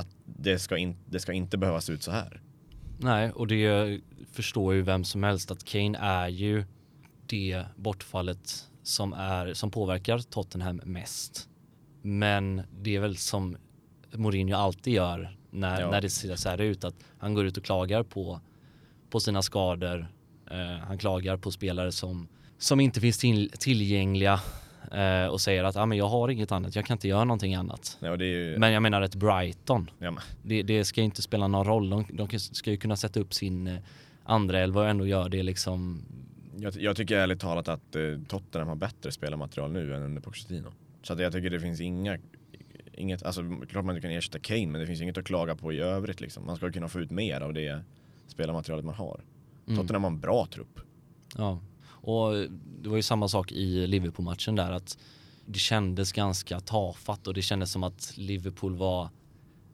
att 0.00 0.16
det 0.24 0.58
ska, 0.58 0.76
in, 0.76 0.96
det 1.06 1.20
ska 1.20 1.32
inte 1.32 1.58
behöva 1.58 1.80
se 1.80 1.92
ut 1.92 2.02
så 2.02 2.10
här. 2.10 2.40
Nej, 2.98 3.30
och 3.30 3.46
det 3.46 4.00
förstår 4.32 4.74
ju 4.74 4.82
vem 4.82 5.04
som 5.04 5.22
helst 5.22 5.50
att 5.50 5.64
Kane 5.64 5.98
är 5.98 6.28
ju 6.28 6.64
det 7.26 7.64
bortfallet 7.76 8.70
som, 8.82 9.12
är, 9.12 9.54
som 9.54 9.70
påverkar 9.70 10.18
Tottenham 10.18 10.80
mest. 10.84 11.48
Men 12.02 12.62
det 12.80 12.96
är 12.96 13.00
väl 13.00 13.16
som 13.16 13.56
Mourinho 14.12 14.56
alltid 14.56 14.94
gör 14.94 15.36
när, 15.50 15.80
ja. 15.80 15.90
när 15.90 16.00
det 16.00 16.10
ser 16.10 16.36
så 16.36 16.48
här 16.48 16.60
ut 16.60 16.84
att 16.84 16.94
han 17.18 17.34
går 17.34 17.46
ut 17.46 17.56
och 17.56 17.64
klagar 17.64 18.02
på, 18.02 18.40
på 19.10 19.20
sina 19.20 19.42
skador. 19.42 20.06
Eh, 20.50 20.86
han 20.86 20.98
klagar 20.98 21.36
på 21.36 21.50
spelare 21.50 21.92
som, 21.92 22.28
som 22.58 22.80
inte 22.80 23.00
finns 23.00 23.18
till, 23.18 23.50
tillgängliga 23.58 24.40
eh, 24.90 25.26
och 25.26 25.40
säger 25.40 25.64
att 25.64 25.76
ah, 25.76 25.86
men 25.86 25.98
jag 25.98 26.08
har 26.08 26.28
inget 26.28 26.52
annat, 26.52 26.76
jag 26.76 26.86
kan 26.86 26.94
inte 26.94 27.08
göra 27.08 27.24
någonting 27.24 27.54
annat. 27.54 27.98
Ja, 28.00 28.16
ju... 28.16 28.58
Men 28.58 28.72
jag 28.72 28.82
menar 28.82 29.02
ett 29.02 29.14
Brighton, 29.14 29.90
ja, 29.98 30.14
det, 30.42 30.62
det, 30.62 30.84
ska 30.84 31.02
inte 31.02 31.22
spela 31.22 31.48
någon 31.48 31.66
roll. 31.66 31.90
De, 31.90 32.04
de 32.12 32.38
ska 32.38 32.70
ju 32.70 32.76
kunna 32.76 32.96
sätta 32.96 33.20
upp 33.20 33.34
sin 33.34 33.66
eh, 33.66 33.78
andra 34.24 34.58
elva 34.58 34.80
och 34.80 34.88
ändå 34.88 35.06
göra 35.06 35.28
det 35.28 35.42
liksom. 35.42 36.02
Jag, 36.56 36.76
jag, 36.76 36.96
tycker 36.96 37.18
ärligt 37.18 37.40
talat 37.40 37.68
att 37.68 37.96
eh, 37.96 38.02
Tottenham 38.28 38.68
har 38.68 38.76
bättre 38.76 39.12
spelarmaterial 39.12 39.72
nu 39.72 39.94
än 39.94 40.02
under 40.02 40.22
Pochettino. 40.22 40.72
Så 41.02 41.12
att 41.12 41.20
jag 41.20 41.32
tycker 41.32 41.50
det 41.50 41.60
finns 41.60 41.80
inga 41.80 42.18
inget, 43.00 43.22
alltså 43.22 43.42
klart 43.68 43.84
man 43.84 43.96
inte 43.96 44.08
kan 44.08 44.16
ersätta 44.16 44.38
Kane 44.38 44.66
men 44.66 44.80
det 44.80 44.86
finns 44.86 45.00
inget 45.00 45.18
att 45.18 45.24
klaga 45.24 45.56
på 45.56 45.72
i 45.72 45.80
övrigt 45.80 46.20
liksom. 46.20 46.46
Man 46.46 46.56
ska 46.56 46.72
kunna 46.72 46.88
få 46.88 47.00
ut 47.00 47.10
mer 47.10 47.40
av 47.40 47.54
det 47.54 47.80
spelarmaterialet 48.26 48.84
man 48.84 48.94
har. 48.94 49.20
Mm. 49.66 49.80
Tottenham 49.80 50.04
har 50.04 50.10
en 50.10 50.20
bra 50.20 50.46
trupp. 50.46 50.80
Ja, 51.36 51.60
och 52.00 52.32
det 52.82 52.88
var 52.88 52.96
ju 52.96 53.02
samma 53.02 53.28
sak 53.28 53.52
i 53.52 53.86
Liverpool-matchen 53.86 54.56
där 54.56 54.72
att 54.72 54.98
det 55.46 55.58
kändes 55.58 56.12
ganska 56.12 56.60
tafatt 56.60 57.26
och 57.26 57.34
det 57.34 57.42
kändes 57.42 57.72
som 57.72 57.82
att 57.82 58.12
Liverpool 58.16 58.74
var 58.74 59.08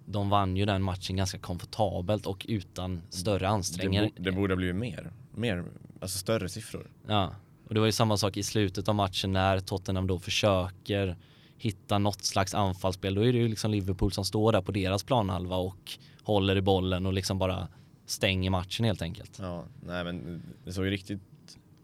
de 0.07 0.31
vann 0.31 0.57
ju 0.57 0.65
den 0.65 0.83
matchen 0.83 1.17
ganska 1.17 1.39
komfortabelt 1.39 2.27
och 2.27 2.47
utan 2.49 3.03
större 3.11 3.49
ansträngningar. 3.49 4.03
Det, 4.03 4.11
bo, 4.11 4.25
det 4.25 4.33
borde 4.33 4.55
ha 4.55 4.57
blivit 4.57 4.77
mer, 4.77 5.13
mer, 5.35 5.65
alltså 6.01 6.19
större 6.19 6.49
siffror. 6.49 6.91
Ja, 7.09 7.35
och 7.69 7.75
det 7.75 7.81
var 7.81 7.87
ju 7.87 7.93
samma 7.93 8.17
sak 8.17 8.37
i 8.37 8.43
slutet 8.43 8.89
av 8.89 8.95
matchen 8.95 9.33
när 9.33 9.61
Tottenham 9.61 10.07
då 10.07 10.19
försöker 10.19 11.17
hitta 11.59 11.99
något 11.99 12.25
slags 12.25 12.55
anfallsspel. 12.55 13.15
Då 13.15 13.27
är 13.27 13.33
det 13.33 13.39
ju 13.39 13.49
liksom 13.49 13.71
Liverpool 13.71 14.13
som 14.13 14.25
står 14.25 14.53
där 14.53 14.63
på 14.63 14.73
deras 14.73 15.05
planhalva 15.05 15.57
och 15.57 15.99
håller 16.23 16.57
i 16.57 16.61
bollen 16.61 17.07
och 17.07 17.13
liksom 17.13 17.39
bara 17.39 17.69
stänger 18.07 18.51
matchen 18.51 18.85
helt 18.87 19.03
enkelt. 19.03 19.39
Ja, 19.39 19.65
nej 19.87 20.05
men 20.05 20.43
det 20.65 20.73
såg 20.73 20.85
ju 20.85 20.91
riktigt 20.91 21.21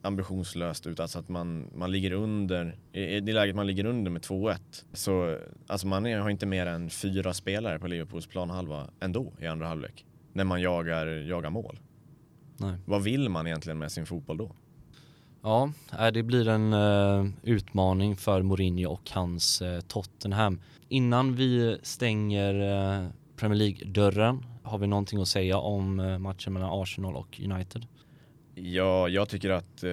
ambitionslöst 0.02 0.86
ut. 0.86 1.00
Alltså 1.00 1.18
att 1.18 1.28
man, 1.28 1.70
man 1.74 1.90
ligger 1.90 2.12
under, 2.12 2.76
i 2.92 3.20
det 3.20 3.32
läget 3.32 3.56
man 3.56 3.66
ligger 3.66 3.84
under 3.84 4.10
med 4.10 4.22
2-1 4.22 4.58
så 4.92 5.38
alltså 5.66 5.86
man 5.86 6.04
har 6.04 6.30
inte 6.30 6.46
mer 6.46 6.66
än 6.66 6.90
fyra 6.90 7.34
spelare 7.34 7.78
på 7.78 7.86
Liverpools 7.86 8.26
planhalva 8.26 8.90
ändå 9.00 9.32
i 9.40 9.46
andra 9.46 9.66
halvlek. 9.66 10.06
När 10.32 10.44
man 10.44 10.60
jagar, 10.60 11.06
jagar 11.06 11.50
mål. 11.50 11.78
Nej. 12.56 12.74
Vad 12.84 13.02
vill 13.02 13.28
man 13.28 13.46
egentligen 13.46 13.78
med 13.78 13.92
sin 13.92 14.06
fotboll 14.06 14.36
då? 14.36 14.52
Ja, 15.42 15.72
det 16.12 16.22
blir 16.22 16.48
en 16.48 16.72
uh, 16.72 17.28
utmaning 17.42 18.16
för 18.16 18.42
Mourinho 18.42 18.90
och 18.90 19.10
hans 19.10 19.62
uh, 19.62 19.80
Tottenham. 19.80 20.60
Innan 20.88 21.34
vi 21.34 21.78
stänger 21.82 22.54
uh, 22.54 23.08
Premier 23.36 23.58
League-dörren, 23.58 24.44
har 24.62 24.78
vi 24.78 24.86
någonting 24.86 25.20
att 25.20 25.28
säga 25.28 25.58
om 25.58 26.16
matchen 26.20 26.52
mellan 26.52 26.82
Arsenal 26.82 27.16
och 27.16 27.40
United? 27.44 27.86
Ja, 28.54 29.08
jag 29.08 29.28
tycker 29.28 29.50
att 29.50 29.84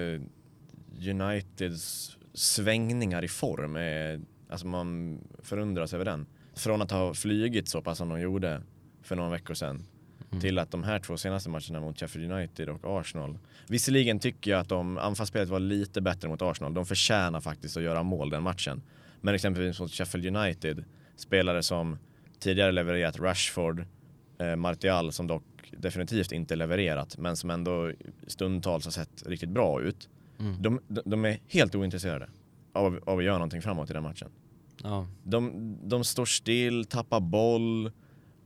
Uniteds 1.07 2.17
svängningar 2.33 3.23
i 3.23 3.27
form 3.27 3.75
är, 3.75 4.21
alltså 4.49 4.67
man 4.67 5.19
förundras 5.39 5.93
över 5.93 6.05
den. 6.05 6.25
Från 6.55 6.81
att 6.81 6.91
ha 6.91 7.13
flygit 7.13 7.69
så 7.69 7.81
pass 7.81 7.97
som 7.97 8.09
de 8.09 8.19
gjorde 8.21 8.61
för 9.01 9.15
några 9.15 9.29
veckor 9.29 9.53
sedan 9.53 9.83
mm. 10.31 10.41
till 10.41 10.59
att 10.59 10.71
de 10.71 10.83
här 10.83 10.99
två 10.99 11.17
senaste 11.17 11.49
matcherna 11.49 11.79
mot 11.79 11.99
Sheffield 11.99 12.31
United 12.31 12.69
och 12.69 12.99
Arsenal. 12.99 13.37
Visserligen 13.67 14.19
tycker 14.19 14.51
jag 14.51 14.59
att 14.59 14.69
de, 14.69 14.97
anfallsspelet 14.97 15.49
var 15.49 15.59
lite 15.59 16.01
bättre 16.01 16.27
mot 16.27 16.41
Arsenal. 16.41 16.73
De 16.73 16.85
förtjänar 16.85 17.41
faktiskt 17.41 17.77
att 17.77 17.83
göra 17.83 18.03
mål 18.03 18.29
den 18.29 18.43
matchen. 18.43 18.81
Men 19.21 19.35
exempelvis 19.35 19.79
mot 19.79 19.91
Sheffield 19.91 20.37
United, 20.37 20.83
spelare 21.15 21.63
som 21.63 21.97
tidigare 22.39 22.71
levererat 22.71 23.19
Rashford, 23.19 23.85
eh, 24.39 24.55
Martial 24.55 25.11
som 25.11 25.27
dock 25.27 25.43
definitivt 25.77 26.31
inte 26.31 26.55
levererat 26.55 27.17
men 27.17 27.37
som 27.37 27.49
ändå 27.49 27.91
stundtals 28.27 28.85
har 28.85 28.91
sett 28.91 29.23
riktigt 29.27 29.49
bra 29.49 29.81
ut. 29.81 30.09
Mm. 30.39 30.61
De, 30.61 30.79
de, 30.87 31.01
de, 31.05 31.25
är 31.25 31.39
helt 31.47 31.75
ointresserade 31.75 32.29
av, 32.73 32.99
av 33.05 33.17
att 33.17 33.23
göra 33.23 33.37
någonting 33.37 33.61
framåt 33.61 33.89
i 33.89 33.93
den 33.93 34.03
matchen. 34.03 34.29
Ja. 34.83 35.07
De, 35.23 35.75
de 35.89 36.03
står 36.03 36.25
still, 36.25 36.85
tappar 36.85 37.19
boll, 37.19 37.91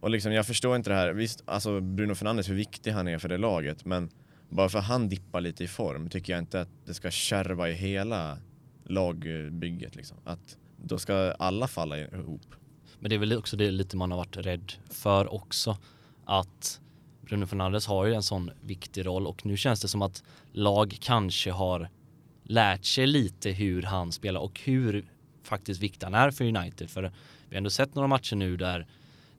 och 0.04 0.10
liksom, 0.10 0.32
jag 0.32 0.48
förstår 0.48 0.76
inte 0.76 0.90
det 0.90 0.96
här. 0.96 1.14
Visst, 1.14 1.44
alltså 1.46 1.82
Bruno 1.82 2.16
Fernandes, 2.16 2.50
hur 2.50 2.56
viktig 2.56 2.92
han 2.92 3.08
är 3.08 3.18
för 3.18 3.30
det 3.30 3.38
laget, 3.38 3.86
men 3.86 4.10
bara 4.50 4.70
för 4.70 4.80
att 4.80 4.86
han 4.86 5.10
dippar 5.10 5.42
lite 5.42 5.64
i 5.64 5.68
form 5.68 6.10
tycker 6.10 6.34
jag 6.34 6.40
inte 6.40 6.62
att 6.62 6.70
det 6.86 6.94
ska 6.94 7.12
kärva 7.12 7.70
i 7.70 7.74
hela 7.74 8.38
lagbygget. 8.84 9.96
Liksom. 9.96 10.18
Att 10.24 10.58
då 10.78 10.98
ska 10.98 11.16
alla 11.32 11.68
falla 11.68 11.98
ihop. 11.98 12.56
Men 13.00 13.10
det 13.10 13.16
är 13.16 13.20
väl 13.20 13.38
också 13.38 13.58
det 13.58 13.72
lite 13.72 13.98
man 13.98 14.12
har 14.12 14.18
varit 14.18 14.38
rädd 14.38 14.74
för 14.90 15.34
också. 15.34 15.78
Att 16.26 16.82
Bruno 17.26 17.46
Fernandes 17.46 17.88
har 17.88 18.06
ju 18.06 18.14
en 18.14 18.24
sån 18.24 18.52
viktig 18.62 19.06
roll 19.06 19.28
och 19.28 19.46
nu 19.46 19.58
känns 19.58 19.82
det 19.82 19.88
som 19.88 20.02
att 20.02 20.24
lag 20.52 20.98
kanske 21.02 21.52
har 21.52 21.90
lärt 22.44 22.86
sig 22.86 23.08
lite 23.08 23.50
hur 23.50 23.82
han 23.84 24.12
spelar 24.12 24.40
och 24.40 24.62
hur 24.64 25.06
faktiskt 25.44 25.82
viktig 25.82 26.06
han 26.06 26.14
är 26.14 26.32
för 26.32 26.46
United. 26.58 26.90
För 26.90 27.02
vi 27.50 27.56
har 27.56 27.58
ändå 27.58 27.70
sett 27.70 27.96
några 27.96 28.08
matcher 28.08 28.36
nu 28.36 28.58
där 28.58 28.88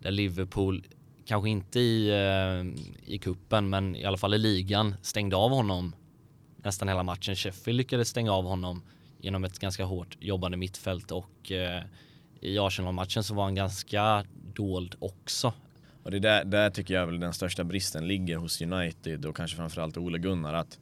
där 0.05 0.11
Liverpool, 0.11 0.87
kanske 1.27 1.51
inte 1.51 1.81
i, 1.81 2.09
eh, 2.09 2.83
i 3.15 3.19
kuppen 3.19 3.69
men 3.69 3.97
i 3.97 4.05
alla 4.05 4.17
fall 4.17 4.35
i 4.35 4.39
ligan, 4.39 4.95
stängde 5.03 5.37
av 5.37 5.51
honom 5.51 5.95
nästan 6.57 6.89
hela 6.89 7.03
matchen. 7.03 7.37
Sheffield 7.37 7.77
lyckades 7.77 8.09
stänga 8.09 8.33
av 8.33 8.45
honom 8.45 8.83
genom 9.21 9.45
ett 9.45 9.59
ganska 9.59 9.85
hårt 9.85 10.17
jobbande 10.21 10.57
mittfält 10.57 11.11
och 11.11 11.53
eh, 11.53 11.83
i 12.41 12.59
Arsenal-matchen 12.59 13.25
så 13.25 13.35
var 13.35 13.45
han 13.45 13.55
ganska 13.55 14.25
dold 14.55 14.95
också. 14.99 15.53
Och 16.05 16.11
det 16.11 16.19
där, 16.19 16.45
där 16.45 16.71
tycker 16.71 16.95
jag 16.95 17.07
väl 17.07 17.21
den 17.21 17.33
största 17.33 17.65
bristen 17.65 18.09
ligger 18.09 18.37
hos 18.37 18.63
United 18.63 19.27
och 19.27 19.37
kanske 19.37 19.57
framförallt 19.57 19.97
Ole 19.97 20.19
Gunnar 20.19 20.55
att 20.55 20.79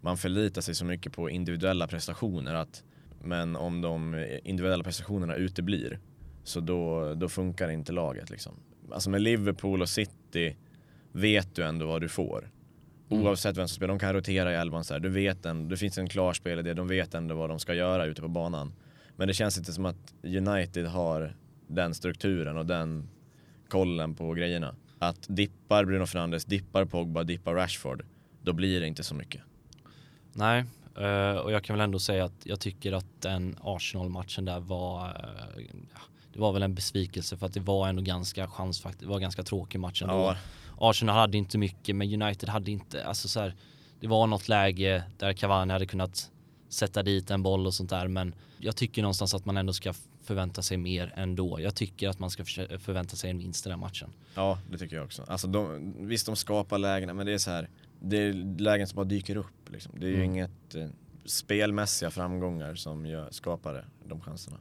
man 0.00 0.16
förlitar 0.16 0.60
sig 0.60 0.74
så 0.74 0.84
mycket 0.84 1.12
på 1.12 1.30
individuella 1.30 1.86
prestationer 1.86 2.54
att 2.54 2.84
men 3.24 3.56
om 3.56 3.80
de 3.80 4.26
individuella 4.44 4.84
prestationerna 4.84 5.34
uteblir 5.34 5.98
så 6.44 6.60
då, 6.60 7.14
då 7.14 7.28
funkar 7.28 7.68
inte 7.68 7.92
laget 7.92 8.30
liksom. 8.30 8.52
Alltså 8.92 9.10
med 9.10 9.20
Liverpool 9.20 9.82
och 9.82 9.88
City 9.88 10.56
vet 11.12 11.54
du 11.54 11.64
ändå 11.64 11.86
vad 11.86 12.00
du 12.00 12.08
får. 12.08 12.50
Mm. 13.10 13.26
Oavsett 13.26 13.56
vem 13.56 13.68
som 13.68 13.76
spelar, 13.76 13.88
de 13.88 13.98
kan 13.98 14.12
rotera 14.12 14.52
i 14.52 14.54
elvan 14.54 14.84
så 14.84 14.94
här. 14.94 15.00
Du 15.00 15.08
vet 15.08 15.46
ändå, 15.46 15.70
det 15.70 15.76
finns 15.76 15.98
en 15.98 16.08
klar 16.08 16.32
spelidé, 16.32 16.74
de 16.74 16.88
vet 16.88 17.14
ändå 17.14 17.34
vad 17.34 17.50
de 17.50 17.58
ska 17.58 17.74
göra 17.74 18.06
ute 18.06 18.22
på 18.22 18.28
banan. 18.28 18.72
Men 19.16 19.28
det 19.28 19.34
känns 19.34 19.58
inte 19.58 19.72
som 19.72 19.86
att 19.86 20.14
United 20.22 20.86
har 20.86 21.36
den 21.66 21.94
strukturen 21.94 22.56
och 22.56 22.66
den 22.66 23.08
kollen 23.72 24.14
på 24.14 24.32
grejerna. 24.32 24.74
Att 24.98 25.26
dippar 25.28 25.84
Bruno 25.84 26.06
Fernandes, 26.06 26.44
dippar 26.44 26.84
Pogba, 26.84 27.22
dippar 27.22 27.54
Rashford, 27.54 28.04
då 28.42 28.52
blir 28.52 28.80
det 28.80 28.86
inte 28.86 29.04
så 29.04 29.14
mycket. 29.14 29.42
Nej, 30.32 30.64
eh, 30.98 31.36
och 31.36 31.52
jag 31.52 31.64
kan 31.64 31.76
väl 31.76 31.84
ändå 31.84 31.98
säga 31.98 32.24
att 32.24 32.42
jag 32.44 32.60
tycker 32.60 32.92
att 32.92 33.22
den 33.22 33.56
Arsenal-matchen 33.62 34.44
där 34.44 34.60
var 34.60 35.06
eh, 35.06 35.64
det 36.32 36.40
var 36.40 36.52
väl 36.52 36.62
en 36.62 36.74
besvikelse 36.74 37.36
för 37.36 37.46
att 37.46 37.54
det 37.54 37.60
var 37.60 37.88
ändå 37.88 38.02
ganska 38.02 38.46
chansfaktor, 38.48 39.06
det 39.06 39.12
var 39.12 39.20
ganska 39.20 39.42
tråkig 39.42 39.80
match 39.80 40.02
ändå. 40.02 40.14
Ja. 40.14 40.36
Arsenal 40.78 41.16
hade 41.16 41.38
inte 41.38 41.58
mycket 41.58 41.96
men 41.96 42.22
United 42.22 42.48
hade 42.48 42.70
inte, 42.70 43.04
alltså 43.04 43.28
så 43.28 43.40
här, 43.40 43.54
det 44.00 44.06
var 44.06 44.26
något 44.26 44.48
läge 44.48 45.02
där 45.18 45.32
Cavani 45.32 45.72
hade 45.72 45.86
kunnat 45.86 46.30
sätta 46.72 47.02
dit 47.02 47.30
en 47.30 47.42
boll 47.42 47.66
och 47.66 47.74
sånt 47.74 47.90
där 47.90 48.08
men 48.08 48.34
jag 48.58 48.76
tycker 48.76 49.02
någonstans 49.02 49.34
att 49.34 49.44
man 49.44 49.56
ändå 49.56 49.72
ska 49.72 49.92
förvänta 50.22 50.62
sig 50.62 50.76
mer 50.76 51.12
ändå. 51.16 51.60
Jag 51.60 51.74
tycker 51.74 52.08
att 52.08 52.18
man 52.18 52.30
ska 52.30 52.44
förvänta 52.78 53.16
sig 53.16 53.30
en 53.30 53.38
vinst 53.38 53.66
i 53.66 53.68
den 53.68 53.78
matchen. 53.78 54.10
Ja, 54.34 54.58
det 54.70 54.78
tycker 54.78 54.96
jag 54.96 55.04
också. 55.04 55.24
Alltså 55.28 55.46
de, 55.46 55.92
visst, 55.98 56.26
de 56.26 56.36
skapar 56.36 56.78
lägen, 56.78 57.16
men 57.16 57.26
det 57.26 57.32
är 57.32 57.38
så 57.38 57.50
här, 57.50 57.68
det 58.00 58.16
är 58.16 58.32
lägen 58.58 58.86
som 58.86 58.96
bara 58.96 59.04
dyker 59.04 59.36
upp. 59.36 59.70
Liksom. 59.70 59.92
Det 59.96 60.06
är 60.06 60.14
mm. 60.14 60.20
ju 60.20 60.26
inget 60.26 60.74
eh, 60.74 60.86
spelmässiga 61.24 62.10
framgångar 62.10 62.74
som 62.74 63.06
gör, 63.06 63.28
skapar 63.30 63.84
de 64.08 64.20
chanserna. 64.20 64.56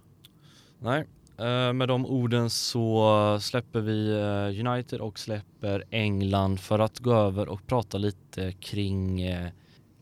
Nej, 0.79 1.05
Eh, 1.41 1.73
med 1.73 1.87
de 1.87 2.05
orden 2.05 2.49
så 2.49 3.37
släpper 3.41 3.79
vi 3.81 4.11
eh, 4.11 4.67
United 4.67 5.01
och 5.01 5.19
släpper 5.19 5.83
England 5.89 6.59
för 6.59 6.79
att 6.79 6.99
gå 6.99 7.13
över 7.13 7.49
och 7.49 7.67
prata 7.67 7.97
lite 7.97 8.51
kring, 8.51 9.21
eh, 9.21 9.49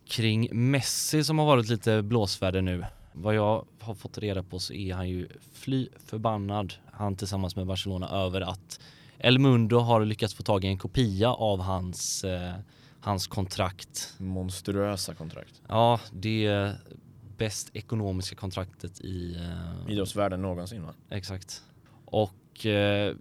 kring 0.09 0.49
Messi 0.51 1.23
som 1.23 1.39
har 1.39 1.45
varit 1.45 1.69
lite 1.69 2.01
blåsväder 2.01 2.61
nu. 2.61 2.85
Vad 3.13 3.35
jag 3.35 3.65
har 3.79 3.93
fått 3.93 4.17
reda 4.17 4.43
på 4.43 4.59
så 4.59 4.73
är 4.73 4.93
han 4.93 5.09
ju 5.09 5.27
fly 5.53 5.87
förbannad, 6.05 6.73
han 6.91 7.15
tillsammans 7.15 7.55
med 7.55 7.65
Barcelona, 7.67 8.09
över 8.09 8.41
att 8.41 8.79
El 9.17 9.39
Mundo 9.39 9.79
har 9.79 10.05
lyckats 10.05 10.33
få 10.33 10.43
tag 10.43 10.65
i 10.65 10.67
en 10.67 10.77
kopia 10.77 11.29
av 11.29 11.61
hans, 11.61 12.25
hans 12.99 13.27
kontrakt. 13.27 14.13
Monstruösa 14.17 15.13
kontrakt. 15.13 15.61
Ja, 15.67 15.99
det 16.11 16.73
bäst 17.37 17.69
ekonomiska 17.73 18.35
kontraktet 18.35 19.01
i... 19.01 19.35
Uh, 19.35 19.91
Idrottsvärlden 19.91 20.41
någonsin 20.41 20.83
va? 20.83 20.93
Exakt. 21.09 21.63
Och 22.05 22.65
uh, 22.65 23.15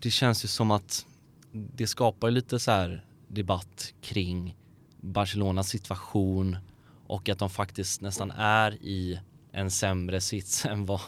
det 0.00 0.10
känns 0.10 0.44
ju 0.44 0.48
som 0.48 0.70
att 0.70 1.06
det 1.52 1.86
skapar 1.86 2.30
lite 2.30 2.58
så 2.58 2.70
här 2.70 3.04
debatt 3.28 3.94
kring 4.00 4.56
Barcelonas 5.02 5.68
situation 5.68 6.56
och 7.06 7.28
att 7.28 7.38
de 7.38 7.50
faktiskt 7.50 8.00
nästan 8.00 8.30
är 8.30 8.74
i 8.74 9.20
en 9.52 9.70
sämre 9.70 10.20
sits 10.20 10.66
än 10.66 10.86
vad, 10.86 11.00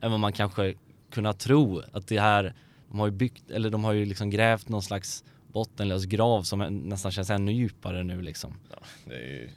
än 0.00 0.10
vad 0.10 0.20
man 0.20 0.32
kanske 0.32 0.74
kunnat 1.10 1.38
tro. 1.38 1.82
Att 1.92 2.06
det 2.06 2.20
här, 2.20 2.54
de 2.88 2.98
har 2.98 3.06
ju 3.06 3.12
byggt, 3.12 3.50
eller 3.50 3.70
de 3.70 3.84
har 3.84 3.92
ju 3.92 4.04
liksom 4.04 4.30
grävt 4.30 4.68
någon 4.68 4.82
slags 4.82 5.24
bottenlös 5.52 6.04
grav 6.04 6.42
som 6.42 6.58
nästan 6.88 7.12
känns 7.12 7.30
ännu 7.30 7.52
djupare 7.52 8.02
nu 8.02 8.22
liksom. 8.22 8.54
Ja, 8.70 8.78
det 9.04 9.14
är 9.14 9.28
ju 9.28 9.50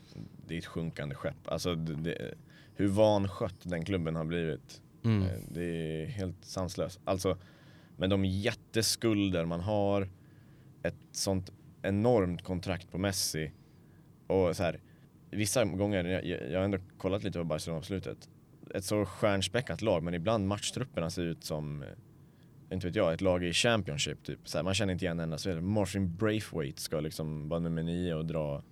det 0.48 0.54
är 0.54 0.58
ett 0.58 0.66
sjunkande 0.66 1.16
skepp. 1.16 1.48
Alltså 1.48 1.76
det, 1.76 2.34
hur 2.76 2.88
vanskött 2.88 3.60
den 3.64 3.86
klubben 3.86 4.16
har 4.16 4.26
blivit. 4.26 4.82
Mm. 5.04 5.24
Eh, 5.24 5.40
det 5.48 5.64
är 5.64 6.06
helt 6.06 6.46
sanslöst. 6.46 7.00
Alltså 7.06 7.38
med 7.98 8.10
de 8.10 8.26
jätteskulder 8.26 9.46
man 9.46 9.60
har, 9.60 10.10
ett 10.84 10.96
sånt 11.12 11.52
enormt 11.82 12.44
kontrakt 12.44 12.92
på 12.92 12.98
Messi 12.98 13.52
och 14.28 14.56
så 14.56 14.64
här, 14.64 14.80
vissa 15.30 15.66
gånger, 15.66 16.06
jag, 16.06 16.26
jag 16.52 16.60
har 16.60 16.66
ändå 16.66 16.78
kollat 16.98 17.24
lite 17.24 17.40
på 17.40 17.46
Barcelona 17.46 17.80
på 17.80 17.86
slutet, 17.86 18.30
ett 18.74 18.84
så 18.84 19.06
stjärnspäckat 19.06 19.82
lag 19.82 20.04
men 20.04 20.14
ibland 20.14 20.48
matchtrupperna 20.48 21.10
ser 21.10 21.24
ut 21.24 21.44
som 21.44 21.84
eh, 21.84 21.90
inte 22.72 22.88
vet 22.88 22.96
jag, 22.96 23.14
ett 23.14 23.22
lag 23.22 23.44
i 23.44 23.54
Championship 23.54 24.24
typ. 24.24 24.40
Så 24.44 24.58
här, 24.58 24.64
man 24.64 24.74
känner 24.74 24.94
inte 24.94 25.06
igen 25.06 25.20
en 25.20 25.24
enda 25.24 25.38
spelare. 25.38 25.62
Martin 25.62 26.16
Braithwaite 26.16 26.82
ska 26.82 27.00
liksom 27.00 27.50
vara 27.50 27.60
nummer 27.60 27.84
nio 27.84 28.14
och 28.14 28.26
dra, 28.26 28.64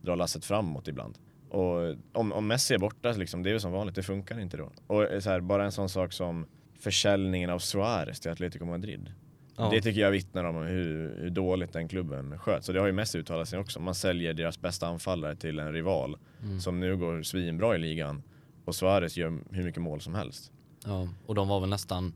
dra 0.00 0.14
lasset 0.14 0.44
framåt 0.44 0.88
ibland. 0.88 1.18
Och 1.48 1.96
om, 2.12 2.32
om 2.32 2.46
Messi 2.46 2.74
är 2.74 2.78
borta, 2.78 3.12
liksom, 3.12 3.42
det 3.42 3.50
är 3.50 3.52
ju 3.52 3.60
som 3.60 3.72
vanligt, 3.72 3.94
det 3.94 4.02
funkar 4.02 4.40
inte 4.40 4.56
då. 4.56 4.72
Och 4.86 5.04
eh, 5.04 5.20
så 5.20 5.30
här, 5.30 5.40
bara 5.40 5.64
en 5.64 5.72
sån 5.72 5.88
sak 5.88 6.12
som 6.12 6.46
försäljningen 6.78 7.50
av 7.50 7.58
Suarez 7.58 8.20
till 8.20 8.30
Atletico 8.30 8.64
Madrid. 8.64 9.12
Ja. 9.56 9.70
Det 9.70 9.80
tycker 9.80 10.00
jag 10.00 10.10
vittnar 10.10 10.44
om 10.44 10.56
hur, 10.56 11.16
hur 11.18 11.30
dåligt 11.30 11.72
den 11.72 11.88
klubben 11.88 12.38
sköts. 12.38 12.66
Så 12.66 12.72
det 12.72 12.80
har 12.80 12.86
ju 12.86 12.92
Messi 12.92 13.18
uttalat 13.18 13.48
sig 13.48 13.58
också. 13.58 13.80
Man 13.80 13.94
säljer 13.94 14.34
deras 14.34 14.60
bästa 14.60 14.86
anfallare 14.86 15.36
till 15.36 15.58
en 15.58 15.72
rival 15.72 16.16
mm. 16.42 16.60
som 16.60 16.80
nu 16.80 16.96
går 16.96 17.22
svinbra 17.22 17.74
i 17.74 17.78
ligan 17.78 18.22
och 18.64 18.74
Suarez 18.74 19.16
gör 19.16 19.38
hur 19.50 19.64
mycket 19.64 19.82
mål 19.82 20.00
som 20.00 20.14
helst. 20.14 20.52
Ja, 20.84 21.08
och 21.26 21.34
de 21.34 21.48
var 21.48 21.60
väl 21.60 21.70
nästan 21.70 22.14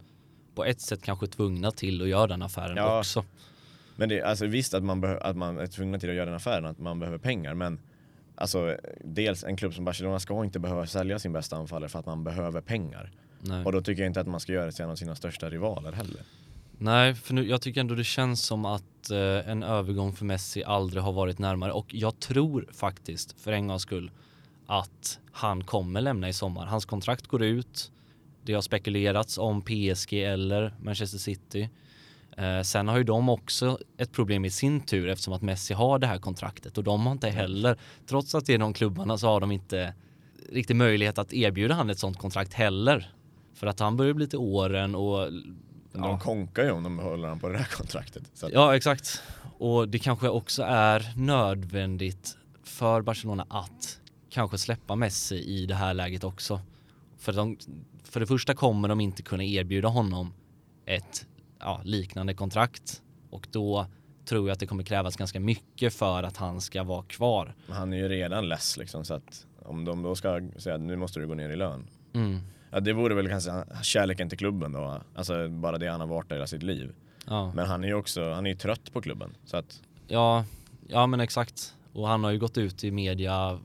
på 0.55 0.65
ett 0.65 0.81
sätt 0.81 1.03
kanske 1.03 1.27
tvungna 1.27 1.71
till 1.71 2.03
att 2.03 2.09
göra 2.09 2.27
den 2.27 2.43
affären 2.43 2.77
ja. 2.77 2.99
också. 2.99 3.25
Men 3.97 4.09
det, 4.09 4.23
alltså 4.23 4.47
visst 4.47 4.75
att 4.75 4.85
man, 4.85 5.05
att 5.05 5.37
man 5.37 5.59
är 5.59 5.67
tvungna 5.67 5.99
till 5.99 6.11
att 6.11 6.17
göra 6.17 6.27
den 6.27 6.35
affären, 6.35 6.67
att 6.67 6.79
man 6.79 6.99
behöver 6.99 7.19
pengar, 7.19 7.55
men 7.55 7.81
alltså 8.35 8.77
dels 9.05 9.45
en 9.45 9.57
klubb 9.57 9.75
som 9.75 9.85
Barcelona 9.85 10.21
ska 10.21 10.45
inte 10.45 10.59
behöva 10.59 10.87
sälja 10.87 11.19
sin 11.19 11.33
bästa 11.33 11.57
anfallare 11.57 11.89
för 11.89 11.99
att 11.99 12.07
man 12.07 12.25
behöver 12.25 12.61
pengar. 12.61 13.11
Nej. 13.41 13.65
Och 13.65 13.73
då 13.73 13.81
tycker 13.81 14.03
jag 14.03 14.11
inte 14.11 14.21
att 14.21 14.27
man 14.27 14.41
ska 14.41 14.53
göra 14.53 14.67
det 14.67 14.73
till 14.73 14.85
en 14.85 14.91
av 14.91 14.97
sina 14.97 15.15
största 15.15 15.51
rivaler 15.51 15.93
heller. 15.93 16.21
Nej, 16.79 17.15
för 17.15 17.35
nu, 17.35 17.49
jag 17.49 17.63
tycker 17.63 17.81
ändå 17.81 17.95
det 17.95 18.05
känns 18.05 18.43
som 18.43 18.65
att 18.65 19.11
eh, 19.11 19.51
en 19.51 19.63
övergång 19.63 20.13
för 20.13 20.25
Messi 20.25 20.65
aldrig 20.65 21.03
har 21.03 21.13
varit 21.13 21.39
närmare 21.39 21.73
och 21.73 21.95
jag 21.95 22.21
tror 22.21 22.69
faktiskt 22.73 23.41
för 23.41 23.53
en 23.53 23.67
gångs 23.67 23.83
skull 23.83 24.11
att 24.67 25.19
han 25.33 25.65
kommer 25.65 26.01
lämna 26.01 26.29
i 26.29 26.33
sommar. 26.33 26.67
Hans 26.67 26.85
kontrakt 26.85 27.27
går 27.27 27.43
ut. 27.43 27.93
Det 28.43 28.53
har 28.53 28.61
spekulerats 28.61 29.39
om 29.39 29.63
PSG 29.63 30.13
eller 30.13 30.75
Manchester 30.83 31.19
City. 31.19 31.69
Eh, 32.37 32.63
sen 32.63 32.89
har 32.89 32.97
ju 32.97 33.05
de 33.05 33.29
också 33.29 33.79
ett 33.97 34.13
problem 34.13 34.45
i 34.45 34.51
sin 34.51 34.81
tur 34.81 35.09
eftersom 35.09 35.35
att 35.35 35.43
Messi 35.43 35.75
har 35.75 35.99
det 35.99 36.07
här 36.07 36.19
kontraktet 36.19 36.79
och 36.79 36.85
de 36.85 37.07
har 37.07 37.13
inte 37.13 37.29
heller, 37.29 37.79
trots 38.07 38.35
att 38.35 38.47
det 38.47 38.55
är 38.55 38.59
de 38.59 38.73
klubbarna 38.73 39.19
så 39.19 39.27
har 39.27 39.41
de 39.41 39.53
inte 39.53 39.95
riktigt 40.53 40.77
möjlighet 40.77 41.19
att 41.19 41.33
erbjuda 41.33 41.75
han 41.75 41.91
ett 41.91 41.99
sånt 41.99 42.19
kontrakt 42.19 42.55
heller. 42.55 43.11
För 43.55 43.67
att 43.67 43.81
han 43.81 43.97
börjar 43.97 44.15
bli 44.15 44.27
till 44.27 44.39
åren 44.39 44.95
och 44.95 45.29
de 46.03 46.19
konkar 46.19 46.65
ju 46.65 46.71
om 46.71 46.83
de 46.83 46.99
håller 46.99 47.29
han 47.29 47.41
på 47.41 47.49
det 47.49 47.59
här 47.59 47.69
kontraktet. 47.77 48.43
Att... 48.43 48.53
Ja, 48.53 48.77
exakt. 48.77 49.23
Och 49.59 49.89
det 49.89 49.99
kanske 49.99 50.29
också 50.29 50.63
är 50.63 51.13
nödvändigt 51.17 52.37
för 52.65 53.03
Barcelona 53.03 53.47
att 53.51 54.01
kanske 54.31 54.59
släppa 54.59 54.97
Messi 54.97 55.37
i 55.37 55.67
det 55.67 55.75
här 55.75 55.95
läget 55.95 56.25
också. 56.25 56.61
För, 57.19 57.33
de, 57.33 57.59
för 58.05 58.21
det 58.21 58.27
första 58.27 58.55
kommer 58.55 58.89
de 58.89 59.01
inte 59.01 59.23
kunna 59.23 59.45
erbjuda 59.45 59.89
honom 59.89 60.33
ett 60.87 61.27
ja, 61.59 61.81
liknande 61.85 62.35
kontrakt 62.35 63.03
och 63.31 63.49
då 63.51 63.87
tror 64.25 64.49
jag 64.49 64.53
att 64.53 64.61
det 64.61 64.67
kommer 64.67 64.83
krävas 64.83 65.17
ganska 65.17 65.41
mycket 65.41 65.95
för 65.95 66.23
att 66.23 66.37
han 66.37 66.61
ska 66.61 66.83
vara 66.83 67.03
kvar. 67.03 67.55
Men 67.67 67.77
han 67.77 67.93
är 67.93 67.97
ju 67.97 68.09
redan 68.09 68.49
less 68.49 68.77
liksom 68.77 69.05
så 69.05 69.15
att 69.15 69.47
om 69.59 69.85
de 69.85 70.03
då 70.03 70.15
ska 70.15 70.41
säga 70.57 70.75
att 70.75 70.81
nu 70.81 70.97
måste 70.97 71.21
du 71.21 71.27
gå 71.27 71.35
ner 71.35 71.51
i 71.51 71.57
lön. 71.57 71.87
Mm. 72.13 72.41
Ja, 72.71 72.81
det 72.81 72.93
vore 72.93 73.15
väl 73.15 73.29
kanske 73.29 73.65
kärleken 73.83 74.29
till 74.29 74.39
klubben 74.39 74.73
då. 74.73 75.01
Alltså 75.15 75.49
bara 75.49 75.79
det 75.79 75.87
han 75.87 76.01
har 76.01 76.07
varit 76.07 76.29
där 76.29 76.37
hela 76.37 76.47
sitt 76.47 76.63
liv. 76.63 76.93
Ja. 77.27 77.53
Men 77.55 77.67
han 77.67 77.85
är 77.85 77.89
ju 77.89 77.95
också, 77.95 78.33
han 78.33 78.47
är 78.47 78.51
ju 78.51 78.57
trött 78.57 78.93
på 78.93 79.01
klubben. 79.01 79.35
Så 79.45 79.57
att... 79.57 79.83
ja, 80.09 80.45
ja 80.89 81.07
men 81.07 81.21
exakt. 81.21 81.75
Och 81.93 82.09
han 82.09 82.25
har 82.25 82.31
ju 82.31 82.39
gått 82.39 82.59
ut 82.59 82.85
i 82.85 82.91
media 82.91 83.61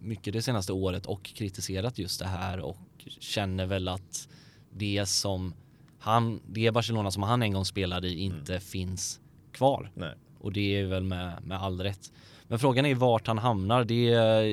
mycket 0.00 0.32
det 0.32 0.42
senaste 0.42 0.72
året 0.72 1.06
och 1.06 1.24
kritiserat 1.24 1.98
just 1.98 2.20
det 2.20 2.26
här 2.26 2.60
och 2.60 2.78
känner 3.20 3.66
väl 3.66 3.88
att 3.88 4.28
det 4.70 5.06
som 5.06 5.54
han, 5.98 6.40
det 6.46 6.70
Barcelona 6.70 7.10
som 7.10 7.22
han 7.22 7.42
en 7.42 7.52
gång 7.52 7.64
spelade 7.64 8.08
i 8.08 8.18
inte 8.18 8.52
mm. 8.52 8.60
finns 8.60 9.20
kvar. 9.52 9.90
Nej. 9.94 10.14
Och 10.38 10.52
det 10.52 10.80
är 10.80 10.86
väl 10.86 11.04
med, 11.04 11.42
med 11.42 11.62
all 11.62 11.80
rätt. 11.80 12.12
Men 12.48 12.58
frågan 12.58 12.86
är 12.86 12.94
vart 12.94 13.26
han 13.26 13.38
hamnar. 13.38 13.84
Det, 13.84 14.04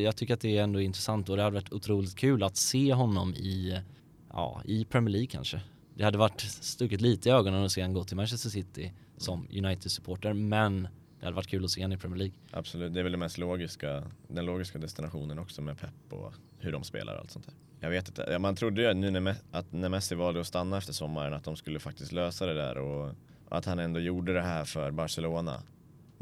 jag 0.01 0.15
tycker 0.15 0.33
att 0.33 0.41
det 0.41 0.57
är 0.57 0.63
ändå 0.63 0.81
intressant 0.81 1.29
och 1.29 1.37
det 1.37 1.43
hade 1.43 1.53
varit 1.53 1.73
otroligt 1.73 2.15
kul 2.15 2.43
att 2.43 2.57
se 2.57 2.93
honom 2.93 3.33
i, 3.35 3.81
ja, 4.29 4.61
i 4.65 4.85
Premier 4.85 5.11
League 5.11 5.27
kanske. 5.27 5.61
Det 5.95 6.03
hade 6.03 6.17
varit 6.17 6.41
stuckit 6.41 7.01
lite 7.01 7.29
i 7.29 7.31
ögonen 7.31 7.63
att 7.63 7.71
se 7.71 7.81
honom 7.81 7.93
gå 7.93 8.03
till 8.03 8.17
Manchester 8.17 8.49
City 8.49 8.93
som 9.17 9.47
United-supporter 9.51 10.33
men 10.33 10.87
det 11.19 11.25
hade 11.25 11.35
varit 11.35 11.47
kul 11.47 11.65
att 11.65 11.71
se 11.71 11.81
honom 11.81 11.97
i 11.97 12.01
Premier 12.01 12.17
League. 12.17 12.35
Absolut, 12.51 12.93
det 12.93 12.99
är 12.99 13.03
väl 13.03 13.11
det 13.11 13.17
mest 13.17 13.37
logiska, 13.37 14.03
den 14.27 14.45
logiska 14.45 14.79
destinationen 14.79 15.39
också 15.39 15.61
med 15.61 15.79
Pep 15.79 16.13
och 16.13 16.33
hur 16.59 16.71
de 16.71 16.83
spelar 16.83 17.13
och 17.13 17.19
allt 17.19 17.31
sånt 17.31 17.45
där. 17.45 17.55
Jag 17.79 17.89
vet 17.89 18.07
inte, 18.07 18.39
man 18.39 18.55
trodde 18.55 18.81
ju 18.81 18.93
nu 18.93 19.11
när, 19.11 19.35
att 19.51 19.71
när 19.71 19.89
Messi 19.89 20.15
valde 20.15 20.39
att 20.39 20.47
stanna 20.47 20.77
efter 20.77 20.93
sommaren 20.93 21.33
att 21.33 21.43
de 21.43 21.55
skulle 21.55 21.79
faktiskt 21.79 22.11
lösa 22.11 22.45
det 22.45 22.53
där 22.53 22.77
och 22.77 23.15
att 23.49 23.65
han 23.65 23.79
ändå 23.79 23.99
gjorde 23.99 24.33
det 24.33 24.41
här 24.41 24.65
för 24.65 24.91
Barcelona. 24.91 25.61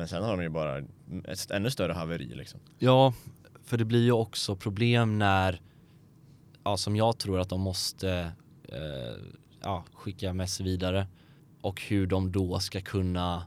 Men 0.02 0.08
sen 0.08 0.24
har 0.24 0.38
de 0.38 0.44
ju 0.44 0.50
bara 0.50 0.78
ett 1.28 1.52
ännu 1.52 1.72
större 1.72 1.94
haveri 1.94 2.36
liksom. 2.36 2.60
Ja, 2.80 3.14
för 3.64 3.78
det 3.78 3.86
blir 3.86 4.04
ju 4.04 4.12
också 4.12 4.56
problem 4.56 5.20
när, 5.20 5.62
ja 6.64 6.78
som 6.78 6.96
jag 6.96 7.18
tror 7.18 7.40
att 7.40 7.50
de 7.50 7.62
måste 7.62 8.32
eh, 8.64 9.24
ja, 9.62 9.84
skicka 9.94 10.34
Messi 10.34 10.64
vidare 10.64 11.08
och 11.62 11.82
hur 11.82 12.08
de 12.08 12.32
då 12.32 12.60
ska 12.60 12.82
kunna 12.82 13.46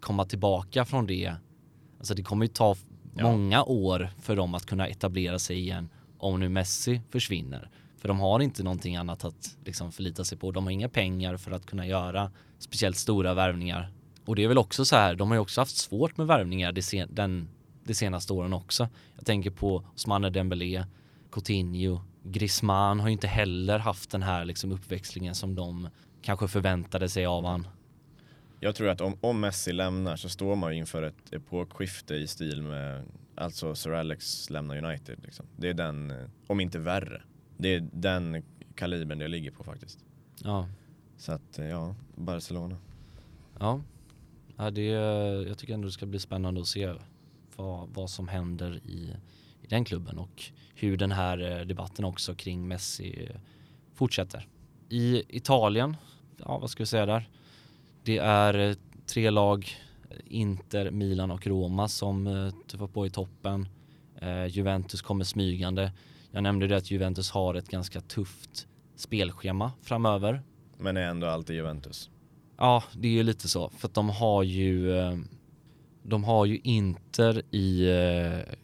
komma 0.00 0.24
tillbaka 0.24 0.84
från 0.84 1.06
det. 1.06 1.34
Alltså 1.98 2.14
det 2.14 2.22
kommer 2.22 2.44
ju 2.44 2.52
ta 2.52 2.76
ja. 3.16 3.22
många 3.22 3.64
år 3.64 4.08
för 4.20 4.36
dem 4.36 4.54
att 4.54 4.66
kunna 4.66 4.88
etablera 4.88 5.38
sig 5.38 5.58
igen 5.58 5.88
om 6.18 6.40
nu 6.40 6.48
Messi 6.48 7.00
försvinner. 7.10 7.70
För 7.98 8.08
de 8.08 8.20
har 8.20 8.40
inte 8.40 8.62
någonting 8.62 8.96
annat 8.96 9.24
att 9.24 9.56
liksom 9.64 9.92
förlita 9.92 10.24
sig 10.24 10.38
på. 10.38 10.50
De 10.50 10.64
har 10.64 10.70
inga 10.70 10.88
pengar 10.88 11.36
för 11.36 11.50
att 11.50 11.66
kunna 11.66 11.86
göra 11.86 12.30
speciellt 12.58 12.96
stora 12.96 13.34
värvningar 13.34 13.92
och 14.24 14.36
det 14.36 14.44
är 14.44 14.48
väl 14.48 14.58
också 14.58 14.84
så 14.84 14.96
här, 14.96 15.14
de 15.14 15.28
har 15.28 15.36
ju 15.36 15.40
också 15.40 15.60
haft 15.60 15.76
svårt 15.76 16.16
med 16.16 16.26
värvningar 16.26 16.72
det, 16.72 16.82
sen, 16.82 17.08
den, 17.10 17.48
de 17.84 17.94
senaste 17.94 18.32
åren 18.32 18.52
också. 18.52 18.88
Jag 19.16 19.26
tänker 19.26 19.50
på 19.50 19.84
Osmane 19.94 20.30
Dembélé, 20.30 20.84
Coutinho, 21.32 22.00
Griezmann 22.22 23.00
har 23.00 23.08
ju 23.08 23.12
inte 23.12 23.26
heller 23.26 23.78
haft 23.78 24.10
den 24.10 24.22
här 24.22 24.44
liksom 24.44 24.72
uppväxlingen 24.72 25.34
som 25.34 25.54
de 25.54 25.88
kanske 26.22 26.48
förväntade 26.48 27.08
sig 27.08 27.26
av 27.26 27.44
han. 27.44 27.68
Jag 28.60 28.74
tror 28.74 28.88
att 28.88 29.00
om, 29.00 29.16
om 29.20 29.40
Messi 29.40 29.72
lämnar 29.72 30.16
så 30.16 30.28
står 30.28 30.56
man 30.56 30.72
inför 30.72 31.02
ett 31.02 31.32
epokskifte 31.32 32.14
i 32.14 32.26
stil 32.26 32.62
med 32.62 33.04
alltså 33.34 33.74
Sir 33.74 33.92
Alex 33.92 34.50
lämnar 34.50 34.84
United. 34.84 35.18
Liksom. 35.22 35.46
Det 35.56 35.68
är 35.68 35.74
den, 35.74 36.12
om 36.46 36.60
inte 36.60 36.78
värre. 36.78 37.22
Det 37.56 37.68
är 37.68 37.88
den 37.92 38.42
kalibern 38.74 39.18
det 39.18 39.28
ligger 39.28 39.50
på 39.50 39.64
faktiskt. 39.64 39.98
Ja. 40.44 40.68
Så 41.16 41.32
att 41.32 41.58
ja, 41.58 41.94
Barcelona. 42.14 42.76
Ja, 43.58 43.80
Ja, 44.56 44.70
det, 44.70 44.86
jag 45.48 45.58
tycker 45.58 45.74
ändå 45.74 45.86
det 45.86 45.92
ska 45.92 46.06
bli 46.06 46.18
spännande 46.18 46.60
att 46.60 46.66
se 46.66 46.94
vad, 47.56 47.88
vad 47.88 48.10
som 48.10 48.28
händer 48.28 48.80
i, 48.84 49.16
i 49.62 49.66
den 49.66 49.84
klubben 49.84 50.18
och 50.18 50.42
hur 50.74 50.96
den 50.96 51.12
här 51.12 51.58
eh, 51.60 51.66
debatten 51.66 52.04
också 52.04 52.34
kring 52.34 52.68
Messi 52.68 53.28
fortsätter. 53.94 54.48
I 54.88 55.22
Italien, 55.28 55.96
ja 56.36 56.58
vad 56.58 56.70
ska 56.70 56.82
vi 56.82 56.86
säga 56.86 57.06
där? 57.06 57.28
Det 58.02 58.18
är 58.18 58.58
eh, 58.58 58.76
tre 59.06 59.30
lag, 59.30 59.70
eh, 60.10 60.16
Inter, 60.24 60.90
Milan 60.90 61.30
och 61.30 61.46
Roma 61.46 61.88
som 61.88 62.52
tuffar 62.66 62.86
på 62.86 63.06
i 63.06 63.10
toppen. 63.10 63.68
Juventus 64.48 65.02
kommer 65.02 65.24
smygande. 65.24 65.92
Jag 66.30 66.42
nämnde 66.42 66.66
det 66.66 66.76
att 66.76 66.90
Juventus 66.90 67.30
har 67.30 67.54
ett 67.54 67.68
ganska 67.68 68.00
tufft 68.00 68.66
spelschema 68.96 69.72
framöver. 69.82 70.42
Men 70.78 70.96
är 70.96 71.00
ändå 71.00 71.26
alltid 71.26 71.56
Juventus. 71.56 72.10
Ja, 72.62 72.82
det 72.92 73.08
är 73.08 73.12
ju 73.12 73.22
lite 73.22 73.48
så. 73.48 73.70
För 73.70 73.88
att 73.88 73.94
de 73.94 74.10
har 74.10 74.42
ju 74.42 74.98
eh, 74.98 75.18
de 76.02 76.24
har 76.24 76.46
ju 76.46 76.58
Inter 76.64 77.42
i 77.54 77.90
eh, 77.90 78.54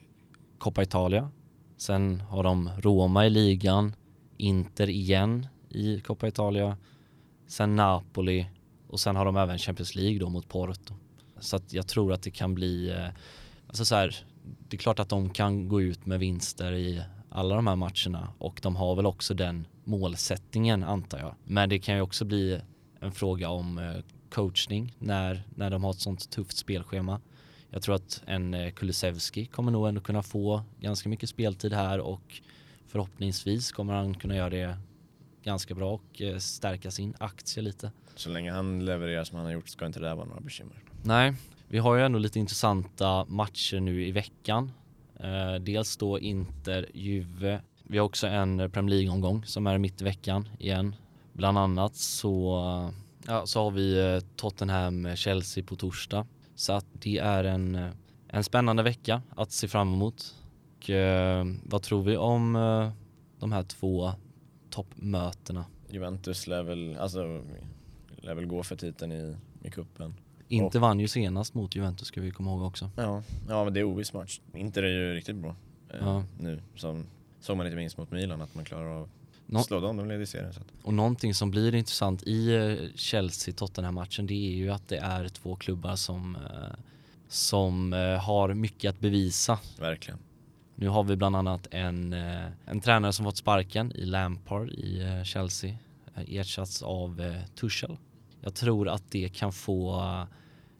Coppa 0.58 0.82
Italia. 0.82 1.30
Sen 1.76 2.20
har 2.20 2.42
de 2.42 2.70
Roma 2.78 3.26
i 3.26 3.30
ligan, 3.30 3.94
Inter 4.37 4.88
igen 4.88 5.46
i 5.68 6.00
Coppa 6.00 6.28
Italia, 6.28 6.76
sen 7.46 7.76
Napoli 7.76 8.46
och 8.88 9.00
sen 9.00 9.16
har 9.16 9.24
de 9.24 9.37
även 9.37 9.58
Champions 9.58 9.94
League 9.94 10.18
då 10.18 10.28
mot 10.28 10.48
Porto. 10.48 10.94
Så 11.40 11.56
att 11.56 11.72
jag 11.72 11.88
tror 11.88 12.12
att 12.12 12.22
det 12.22 12.30
kan 12.30 12.54
bli, 12.54 12.90
eh, 12.90 13.08
alltså 13.66 13.84
så 13.84 13.94
här, 13.94 14.16
det 14.68 14.76
är 14.76 14.78
klart 14.78 14.98
att 14.98 15.08
de 15.08 15.30
kan 15.30 15.68
gå 15.68 15.80
ut 15.80 16.06
med 16.06 16.20
vinster 16.20 16.72
i 16.72 17.02
alla 17.30 17.54
de 17.54 17.66
här 17.66 17.76
matcherna 17.76 18.32
och 18.38 18.61
de 18.62 18.76
har 18.76 18.94
väl 18.94 19.06
också 19.06 19.34
den 19.34 19.66
målsättningen 19.84 20.84
antar 20.84 21.18
jag. 21.18 21.34
Men 21.44 21.68
det 21.68 21.78
kan 21.78 21.94
ju 21.94 22.00
också 22.00 22.24
bli 22.24 22.61
en 23.00 23.12
fråga 23.12 23.48
om 23.48 23.78
eh, 23.78 23.96
coachning 24.30 24.96
när, 24.98 25.42
när 25.54 25.70
de 25.70 25.84
har 25.84 25.90
ett 25.90 26.00
sånt 26.00 26.30
tufft 26.30 26.56
spelschema. 26.56 27.20
Jag 27.70 27.82
tror 27.82 27.94
att 27.94 28.22
en 28.26 28.54
eh, 28.54 28.70
Kulusevski 28.70 29.46
kommer 29.46 29.72
nog 29.72 29.88
ändå 29.88 30.00
kunna 30.00 30.22
få 30.22 30.62
ganska 30.80 31.08
mycket 31.08 31.28
speltid 31.28 31.72
här 31.72 32.00
och 32.00 32.40
förhoppningsvis 32.87 33.72
kommer 33.72 33.94
han 33.94 34.14
kunna 34.14 34.37
göra 34.37 34.50
det 34.50 34.78
ganska 35.42 35.74
bra 35.74 35.92
och 35.92 36.22
eh, 36.22 36.38
stärka 36.38 36.90
sin 36.90 37.14
aktie 37.18 37.62
lite. 37.62 37.92
Så 38.14 38.30
länge 38.30 38.52
han 38.52 38.84
levererar 38.84 39.24
som 39.24 39.37
han 39.37 39.46
har 39.46 39.52
gjort 39.52 39.68
ska 39.68 39.87
inte 39.87 40.00
det 40.00 40.14
vara 40.14 40.26
några 40.26 40.40
bekymmer. 40.40 40.76
Nej, 41.02 41.34
vi 41.68 41.78
har 41.78 41.96
ju 41.96 42.02
ändå 42.02 42.18
lite 42.18 42.38
intressanta 42.38 43.24
matcher 43.24 43.80
nu 43.80 44.06
i 44.06 44.12
veckan. 44.12 44.72
Dels 45.61 45.96
då 45.96 46.18
Inter, 46.18 46.87
Juve. 46.94 47.61
Vi 47.82 47.98
har 47.98 48.04
också 48.04 48.26
en 48.26 48.70
Premier 48.70 48.96
League-omgång 48.96 49.44
som 49.44 49.66
är 49.66 49.78
mitt 49.78 50.00
i 50.00 50.04
veckan 50.04 50.48
igen. 50.58 50.94
Bland 51.38 51.59
annat 51.59 51.94
så, 51.96 52.61
ja, 53.27 53.46
så 53.46 53.62
har 53.64 53.70
vi 53.70 54.14
eh, 54.14 54.20
Tottenham, 54.37 55.16
Chelsea 55.16 55.64
på 55.64 55.77
torsdag. 55.77 56.27
Så 56.55 56.72
att 56.72 56.87
det 56.92 57.18
är 57.18 57.44
en, 57.44 57.74
eh, 57.74 57.90
en 58.29 58.44
spännande 58.44 58.83
vecka 58.83 59.22
att 59.37 59.53
se 59.53 59.68
fram 59.68 59.94
emot. 59.94 60.35
Och, 60.77 60.90
eh, 60.90 61.46
vad 61.64 61.83
tror 61.83 62.03
vi 62.03 62.16
om 62.16 62.57
eh, 62.57 62.90
de 63.40 63.53
här 63.53 63.62
två 63.62 64.12
toppmötena? 64.70 65.64
Juventus 65.90 66.46
lär 66.46 66.62
väl, 66.62 66.96
alltså, 66.96 67.42
lär 68.16 68.35
väl 68.35 68.46
gå 68.46 68.62
för 68.62 68.77
titeln 68.77 69.12
i, 69.12 69.37
i 69.62 69.70
kuppen. 69.70 70.14
Inte 70.48 70.79
vann 70.79 71.01
ju 71.01 71.09
senast 71.09 71.55
mot 71.55 71.77
Juventus 71.77 72.09
ska 72.09 72.20
vi 72.20 72.31
komma 72.31 72.51
ihåg 72.51 72.62
också. 72.62 72.90
Ja, 72.96 73.22
ja 73.48 73.64
men 73.64 73.74
det 73.74 73.81
är 73.81 73.85
oviss 73.85 74.12
match. 74.12 74.40
Inter 74.55 74.83
är 74.83 74.88
ju 74.88 75.14
riktigt 75.14 75.37
bra 75.37 75.57
eh, 75.90 75.96
Ja. 76.01 76.24
nu. 76.40 76.62
Som, 76.77 77.07
såg 77.40 77.57
man 77.57 77.66
inte 77.66 77.77
minst 77.77 77.98
mot 77.98 78.11
Milan 78.11 78.42
att 78.42 78.55
man 78.55 78.64
klarar 78.64 78.88
av 79.01 79.09
Nå- 79.50 79.62
slå 79.62 79.80
dem, 79.80 79.96
de 79.96 80.08
leder 80.08 80.24
serien. 80.24 80.52
Så 80.52 80.61
Och 80.82 80.94
någonting 80.94 81.34
som 81.34 81.50
blir 81.50 81.74
intressant 81.74 82.22
i 82.22 82.54
eh, 82.54 82.88
Chelsea-Tottenham-matchen 82.94 84.26
det 84.26 84.34
är 84.34 84.56
ju 84.56 84.70
att 84.70 84.88
det 84.88 84.98
är 84.98 85.28
två 85.28 85.56
klubbar 85.56 85.96
som, 85.96 86.37
eh, 86.37 86.76
som 87.28 87.92
eh, 87.92 87.98
har 88.24 88.54
mycket 88.54 88.88
att 88.90 89.00
bevisa. 89.00 89.58
verkligen. 89.78 90.18
Nu 90.74 90.88
har 90.88 91.04
vi 91.04 91.16
bland 91.16 91.37
annat 91.37 91.68
en, 91.70 92.12
en 92.66 92.80
tränare 92.80 93.12
som 93.12 93.24
fått 93.24 93.37
sparken 93.37 93.92
i 93.92 94.04
Lampard 94.04 94.68
i 94.70 95.22
Chelsea, 95.24 95.76
ersatts 96.14 96.82
av 96.82 97.34
Tuchel. 97.54 97.96
Jag 98.40 98.54
tror 98.54 98.88
att 98.88 99.11
det 99.11 99.28
kan 99.28 99.52
få 99.52 100.02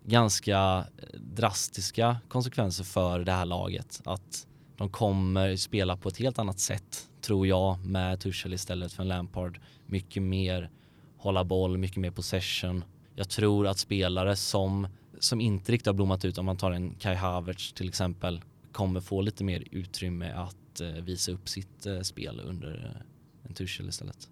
ganska 0.05 0.85
drastiska 1.15 2.17
konsekvenser 2.29 2.85
för 2.85 3.19
det 3.19 3.33
här 3.33 3.45
laget. 3.45 4.01
Att 4.05 4.47
de 4.77 4.89
kommer 4.91 5.57
spela 5.57 5.97
på 5.97 6.09
ett 6.09 6.17
helt 6.19 6.39
annat 6.39 6.61
sätt, 6.61 7.09
tror 7.21 7.47
jag, 7.47 7.85
med 7.85 8.21
Tuchel 8.21 8.53
istället 8.55 8.93
för 8.93 9.03
en 9.03 9.09
Lampard. 9.09 9.61
Mycket 9.87 10.23
mer 10.23 10.71
hålla 11.17 11.45
boll, 11.45 11.79
mycket 11.79 11.97
mer 11.97 12.11
possession. 12.11 12.85
Jag 13.15 13.29
tror 13.29 13.67
att 13.67 13.79
spelare 13.79 14.37
som, 14.37 14.89
som 15.19 15.41
inte 15.41 15.73
riktigt 15.73 15.87
har 15.87 15.95
blommat 15.95 16.25
ut, 16.25 16.39
om 16.39 16.47
man 16.47 16.57
tar 16.57 16.73
en 16.73 16.95
Kai 16.95 17.15
Havertz 17.15 17.73
till 17.73 17.89
exempel, 17.89 18.41
kommer 18.73 19.01
få 19.01 19.21
lite 19.21 19.45
mer 19.45 19.65
utrymme 19.71 20.31
att 20.33 20.81
eh, 20.81 20.89
visa 20.89 21.33
upp 21.33 21.49
sitt 21.49 21.87
eh, 21.87 22.01
spel 22.01 22.41
under 22.45 22.95
eh, 22.95 23.49
en 23.49 23.55
Tuchel 23.55 23.89
istället. 23.89 24.29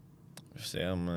Vi 0.53 0.59
får 0.59 0.69
se 0.69 0.91
om 0.91 1.09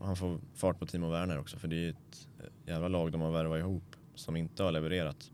han 0.00 0.16
får 0.16 0.38
fart 0.54 0.78
på 0.78 0.86
Timo 0.86 1.10
Werner 1.10 1.38
också 1.38 1.58
för 1.58 1.68
det 1.68 1.76
är 1.76 1.80
ju 1.80 1.90
ett 1.90 2.28
jävla 2.66 2.88
lag 2.88 3.12
de 3.12 3.20
har 3.20 3.30
värvat 3.30 3.58
ihop 3.58 3.96
som 4.14 4.36
inte 4.36 4.62
har 4.62 4.72
levererat. 4.72 5.30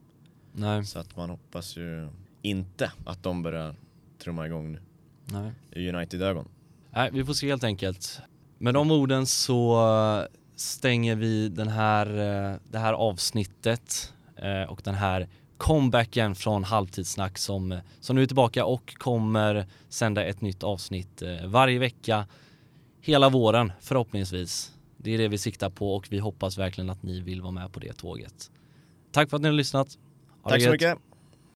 Nej, 0.53 0.85
Så 0.85 0.99
att 0.99 1.17
man 1.17 1.31
hoppas 1.31 1.77
ju 1.77 2.09
inte 2.43 2.93
att 3.07 3.23
de 3.23 3.43
börjar 3.43 3.75
trumma 4.19 4.47
igång 4.47 4.73
nu 4.73 4.81
nej. 5.33 5.53
i 5.73 5.89
United-ögon. 5.89 6.49
Nej, 6.91 7.11
vi 7.13 7.25
får 7.25 7.33
se 7.35 7.49
helt 7.49 7.65
enkelt. 7.65 8.21
Med 8.59 8.75
de 8.75 8.91
orden 8.91 9.27
så 9.27 9.75
eh, 9.75 10.37
stänger 10.57 11.17
vi 11.17 11.49
den 11.49 11.69
här, 11.69 12.07
eh, 12.07 12.57
det 12.71 12.79
här 12.79 12.93
avsnittet 12.93 14.13
eh, 14.37 14.71
och 14.71 14.81
den 14.85 14.95
här 14.95 15.29
comebacken 15.57 16.35
från 16.35 16.65
halvtidssnack 16.65 17.39
som, 17.39 17.81
som 18.01 18.17
nu 18.17 18.23
är 18.23 18.27
tillbaka 18.27 18.65
och 18.65 18.95
kommer 18.99 19.67
sända 19.89 20.25
ett 20.25 20.41
nytt 20.41 20.63
avsnitt 20.63 21.23
varje 21.45 21.79
vecka 21.79 22.27
hela 23.01 23.29
våren 23.29 23.73
förhoppningsvis. 23.81 24.73
Det 24.97 25.15
är 25.15 25.19
det 25.19 25.29
vi 25.29 25.39
siktar 25.39 25.71
på 25.71 25.95
och 25.95 26.07
vi 26.11 26.19
hoppas 26.19 26.59
verkligen 26.59 26.91
att 26.91 27.03
ni 27.03 27.21
vill 27.21 27.43
vara 27.43 27.53
med 27.53 27.73
på 27.73 27.81
det 27.81 27.93
tåget. 27.93 28.51
Tack 29.13 29.31
för 29.31 29.37
att 29.37 29.43
ni 29.43 29.49
har 29.49 29.55
lyssnat. 29.55 29.99
Ha 30.43 30.51
Tack 30.51 30.63
så 30.63 30.71
mycket! 30.71 30.99